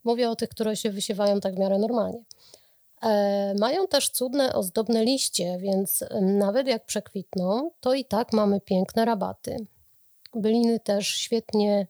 Mówię 0.05 0.31
o 0.31 0.37
tych, 0.37 0.49
które 0.49 0.77
się 0.77 0.91
wysiewają 0.91 1.41
tak 1.41 1.55
w 1.55 1.59
miarę 1.59 1.79
normalnie. 1.79 2.25
E, 3.03 3.55
mają 3.59 3.87
też 3.87 4.11
cudne, 4.11 4.53
ozdobne 4.53 5.05
liście, 5.05 5.59
więc 5.59 6.05
nawet 6.21 6.67
jak 6.67 6.87
przekwitną, 6.87 7.71
to 7.81 7.95
i 7.95 8.05
tak 8.05 8.33
mamy 8.33 8.61
piękne 8.61 9.05
rabaty. 9.05 9.67
Byliny 10.35 10.81
też 10.81 11.07
świetnie 11.07 11.87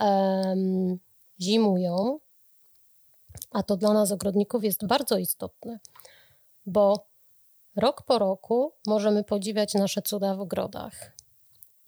um, 0.00 0.98
zimują, 1.40 2.18
a 3.50 3.62
to 3.62 3.76
dla 3.76 3.92
nas 3.92 4.12
ogrodników 4.12 4.64
jest 4.64 4.86
bardzo 4.86 5.18
istotne, 5.18 5.78
bo 6.66 7.06
rok 7.76 8.02
po 8.02 8.18
roku 8.18 8.72
możemy 8.86 9.24
podziwiać 9.24 9.74
nasze 9.74 10.02
cuda 10.02 10.34
w 10.34 10.40
ogrodach. 10.40 11.12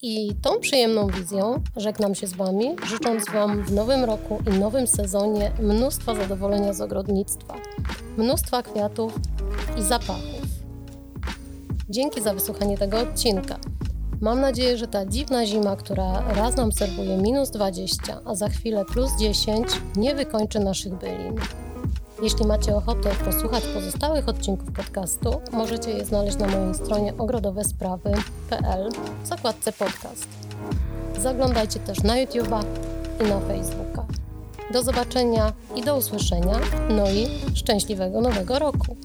I 0.07 0.35
tą 0.43 0.61
przyjemną 0.61 1.07
wizją 1.07 1.61
żegnam 1.77 2.15
się 2.15 2.27
z 2.27 2.35
Wami, 2.35 2.77
życząc 2.87 3.31
Wam 3.31 3.65
w 3.65 3.73
nowym 3.73 4.05
roku 4.05 4.39
i 4.47 4.59
nowym 4.59 4.87
sezonie 4.87 5.53
mnóstwa 5.61 6.15
zadowolenia 6.15 6.73
z 6.73 6.81
ogrodnictwa, 6.81 7.55
mnóstwa 8.17 8.63
kwiatów 8.63 9.13
i 9.79 9.83
zapachów. 9.83 10.43
Dzięki 11.89 12.23
za 12.23 12.35
wysłuchanie 12.35 12.79
tego 12.79 12.99
odcinka. 12.99 13.59
Mam 14.21 14.41
nadzieję, 14.41 14.79
że 14.79 14.89
ta 14.89 15.07
dziwna 15.07 15.47
zima, 15.47 15.77
która 15.77 16.35
raz 16.35 16.57
nam 16.57 16.73
serwuje 16.73 17.17
minus 17.17 17.51
20, 17.51 18.21
a 18.25 18.35
za 18.35 18.49
chwilę 18.49 18.85
plus 18.85 19.11
10, 19.21 19.69
nie 19.97 20.15
wykończy 20.15 20.61
naszych 20.61 20.95
bylin. 20.95 21.35
Jeśli 22.25 22.47
macie 22.47 22.77
ochotę 22.77 23.11
posłuchać 23.25 23.64
pozostałych 23.75 24.29
odcinków 24.29 24.72
podcastu, 24.72 25.41
możecie 25.53 25.91
je 25.91 26.05
znaleźć 26.05 26.39
na 26.39 26.47
mojej 26.47 26.75
stronie 26.75 27.12
ogrodowesprawy.pl 27.18 28.91
w 29.25 29.27
zakładce 29.27 29.72
podcast. 29.72 30.29
Zaglądajcie 31.18 31.81
też 31.81 32.03
na 32.03 32.14
YouTube'a 32.14 32.64
i 33.20 33.29
na 33.29 33.41
Facebooka. 33.41 34.07
Do 34.72 34.83
zobaczenia 34.83 35.53
i 35.77 35.83
do 35.83 35.97
usłyszenia, 35.97 36.61
no 36.91 37.11
i 37.11 37.29
szczęśliwego 37.55 38.20
nowego 38.20 38.59
roku! 38.59 38.97